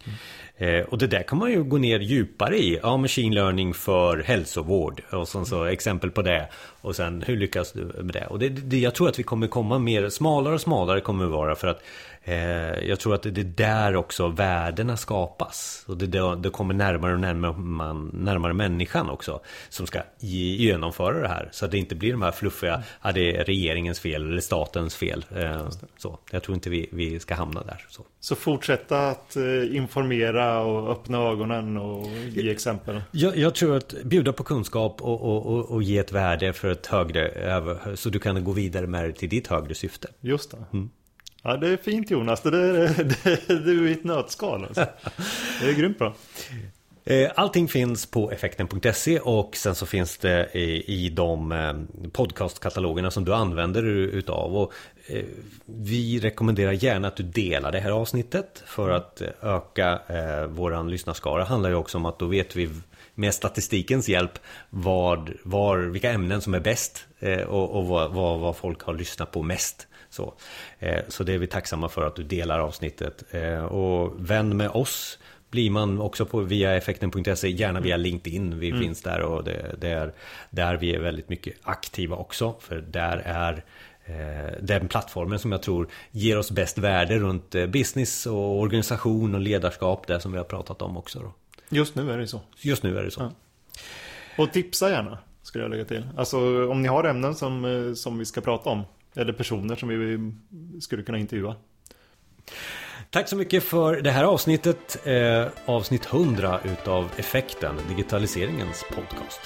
Eh, 0.58 0.82
och 0.82 0.98
det 0.98 1.08
där 1.08 1.24
kan 1.24 1.38
man 1.38 1.52
ju 1.52 1.64
gå 1.64 1.78
ner 1.78 2.00
djupare 2.00 2.58
i. 2.58 2.80
Ja, 2.84 2.98
machine 2.98 3.34
learning 3.36 3.74
för 3.74 4.18
hälsovård 4.18 5.02
och 5.12 5.28
sen 5.28 5.46
så 5.46 5.64
exempel 5.64 6.12
på 6.12 6.22
det. 6.22 6.50
Och 6.82 6.96
sen 6.96 7.24
hur 7.28 7.38
lyckas 7.38 7.72
du 7.72 7.82
med 7.86 8.14
det? 8.14 8.26
Och 8.28 8.40
det, 8.40 8.50
det, 8.50 8.80
jag 8.80 8.96
tror 8.96 9.10
att 9.10 9.20
vi 9.20 9.24
kommer 9.24 9.48
komma 9.48 9.80
mer, 9.80 10.10
smalare 10.10 10.54
och 10.54 10.62
smalare 10.62 11.02
kommer 11.02 11.26
vi 11.26 11.32
vara 11.32 11.56
för 11.56 11.68
att 11.68 11.78
eh, 11.78 11.84
jag 12.88 13.00
tror 13.00 13.16
att 13.16 13.24
det 13.24 13.38
är 13.38 13.44
där 13.44 13.96
också 13.96 14.28
värdena 14.28 14.98
skapas. 14.98 15.84
Och 15.88 15.98
det, 15.98 16.08
det, 16.08 16.36
det 16.36 16.50
kommer 16.50 16.74
närmare 16.74 17.14
och 17.14 17.20
närmare, 17.20 17.54
man, 17.58 18.12
närmare 18.14 18.54
människan 18.54 19.10
också 19.10 19.40
som 19.70 19.88
ska 19.88 20.00
ge- 20.20 20.56
genomföra 20.56 21.22
det 21.22 21.28
här. 21.28 21.50
Så 21.52 21.66
att 21.66 21.72
det 21.72 21.78
inte 21.78 21.96
blir 21.96 22.12
de 22.12 22.22
här 22.22 22.32
fluffiga, 22.32 22.84
ja, 23.04 23.12
det 23.12 23.36
är 23.36 23.46
regeringens 23.46 24.00
fel 24.00 24.26
eller 24.32 24.42
statens 24.42 24.96
fel. 24.96 25.26
Eh, 25.36 25.68
så. 25.98 26.20
Jag 26.32 26.44
tror 26.44 26.56
inte 26.56 26.70
vi, 26.70 26.90
vi 26.92 27.20
ska 27.20 27.36
hamna 27.36 27.64
där. 27.64 27.86
Så. 27.90 28.04
Så 28.20 28.36
fortsätta 28.36 29.10
att 29.10 29.36
eh, 29.36 29.76
informera 29.76 30.60
och 30.60 30.92
öppna 30.92 31.18
ögonen 31.18 31.78
och 31.78 32.08
ge 32.30 32.52
exempel. 32.52 33.02
Jag, 33.12 33.38
jag 33.38 33.56
tror 33.56 33.78
att 33.78 33.94
bjuda 34.04 34.34
på 34.34 34.44
kunskap 34.44 35.02
och, 35.02 35.22
och, 35.22 35.46
och, 35.46 35.72
och 35.72 35.84
ge 35.84 35.98
ett 35.98 36.12
värde 36.12 36.54
för 36.54 36.72
ett 36.72 36.88
högre 36.88 37.96
så 37.96 38.10
du 38.10 38.20
kan 38.20 38.44
gå 38.44 38.52
vidare 38.52 38.88
med 38.88 39.06
det 39.06 39.12
till 39.12 39.30
ditt 39.30 39.48
högre 39.48 39.76
syfte. 39.76 40.08
Just 40.22 40.52
det. 40.52 40.58
Ja, 41.44 41.58
det 41.58 41.68
är 41.68 41.78
fint 41.78 42.12
Jonas. 42.12 42.42
Det 42.42 42.50
är, 42.58 43.04
det 43.04 43.50
är 43.50 43.60
du 43.66 43.90
i 43.90 43.94
ett 43.94 44.04
nötskal. 44.04 44.66
Alltså. 44.66 44.86
Det 45.62 45.70
är 45.70 45.74
grymt 45.74 45.98
bra. 45.98 46.14
Eh, 47.10 47.32
allting 47.36 47.68
finns 47.68 48.06
på 48.06 48.32
effekten.se 48.32 49.20
och 49.20 49.56
sen 49.56 49.76
så 49.76 49.86
finns 49.86 50.18
det 50.18 50.50
i, 50.88 51.10
de 51.10 51.52
eh, 51.52 51.74
podcastkatalogerna 52.12 53.12
som 53.12 53.26
du 53.26 53.34
använder 53.34 53.84
utav. 53.84 54.58
Och 54.58 54.74
eh, 55.08 55.24
vi 55.66 56.20
rekommenderar 56.20 56.72
gärna 56.72 57.08
att 57.08 57.16
du 57.16 57.24
delar 57.24 57.72
det 57.72 57.80
här 57.80 57.92
avsnittet 57.92 58.64
för 58.66 58.90
att 58.90 59.22
öka 59.42 60.00
våran 60.50 60.92
lyssnarskara. 60.92 61.38
Det 61.38 61.46
handlar 61.46 61.70
ju 61.70 61.76
också 61.76 61.98
om 61.98 62.06
att 62.06 62.20
då 62.20 62.26
vet 62.26 62.56
vi 62.56 62.70
med 63.16 63.34
statistikens 63.34 64.10
hjälp 64.10 64.40
vad, 64.70 65.32
var, 65.44 65.78
vilka 65.78 66.12
ämnen 66.12 66.42
som 66.42 66.54
är 66.54 66.60
bäst 66.60 67.06
och, 67.48 67.70
och 67.70 67.88
vad, 67.88 68.12
vad, 68.12 68.40
vad 68.40 68.56
folk 68.56 68.82
har 68.82 68.94
lyssnat 68.94 69.32
på 69.32 69.44
mest. 69.44 69.88
Så, 70.10 70.34
eh, 70.80 71.00
så 71.08 71.24
det 71.24 71.34
är 71.34 71.38
vi 71.38 71.48
tacksamma 71.48 71.90
för 71.90 72.08
att 72.08 72.16
du 72.16 72.24
delar 72.24 72.60
avsnittet. 72.60 73.24
Eh, 73.32 73.66
och 73.66 74.30
vän 74.30 74.58
med 74.58 74.70
oss 74.70 75.20
blir 75.50 75.70
man 75.70 76.02
också 76.02 76.26
på 76.26 76.40
via 76.40 76.76
effekten.se, 76.76 77.50
gärna 77.50 77.80
via 77.80 77.98
LinkedIn. 77.98 78.60
Vi 78.60 78.74
finns 78.74 79.02
där 79.02 79.22
och 79.22 79.44
det, 79.44 79.76
det 79.78 79.90
är 79.90 80.14
där 80.50 80.78
vi 80.78 80.96
är 80.96 81.00
väldigt 81.00 81.30
mycket 81.30 81.54
aktiva 81.64 82.16
också. 82.16 82.56
För 82.60 82.76
där 82.76 83.18
är 83.26 83.64
eh, 84.06 84.54
den 84.62 84.88
plattformen 84.88 85.40
som 85.40 85.52
jag 85.52 85.62
tror 85.62 85.88
ger 86.12 86.38
oss 86.38 86.52
bäst 86.52 86.78
värde 86.78 87.20
runt 87.20 87.56
eh, 87.56 87.66
business 87.66 88.26
och 88.26 88.60
organisation 88.60 89.36
och 89.36 89.42
ledarskap, 89.42 90.08
det 90.08 90.20
som 90.20 90.32
vi 90.32 90.38
har 90.38 90.46
pratat 90.46 90.82
om 90.82 90.98
också. 90.98 91.20
Då. 91.20 91.34
Just 91.70 91.96
nu 91.96 92.12
är 92.12 92.18
det 92.18 92.28
så. 92.28 92.42
Just 92.58 92.84
nu 92.84 92.98
är 92.98 93.04
det 93.04 93.12
så. 93.12 93.22
Ja. 93.22 93.32
Och 94.38 94.54
tipsa 94.54 94.90
gärna, 94.90 95.18
skulle 95.50 95.64
jag 95.64 95.72
lägga 95.72 95.86
till. 95.86 96.08
Alltså 96.18 96.68
om 96.70 96.82
ni 96.82 96.88
har 96.88 97.04
ämnen 97.04 97.36
som, 97.36 97.66
eh, 97.66 97.94
som 97.94 98.18
vi 98.18 98.26
ska 98.26 98.42
prata 98.42 98.70
om, 98.70 98.82
eller 99.16 99.34
personer 99.34 99.76
som 99.76 99.90
vi 99.90 100.32
skulle 100.82 101.04
kunna 101.04 101.18
intervjua. 101.18 101.56
Tack 103.10 103.28
så 103.28 103.36
mycket 103.36 103.64
för 103.64 104.02
det 104.02 104.12
här 104.12 104.24
avsnittet, 104.24 105.08
eh, 105.08 105.48
avsnitt 105.66 106.06
100 106.06 106.60
utav 106.64 107.12
Effekten, 107.18 107.76
digitaliseringens 107.90 108.86
podcast. 108.96 109.42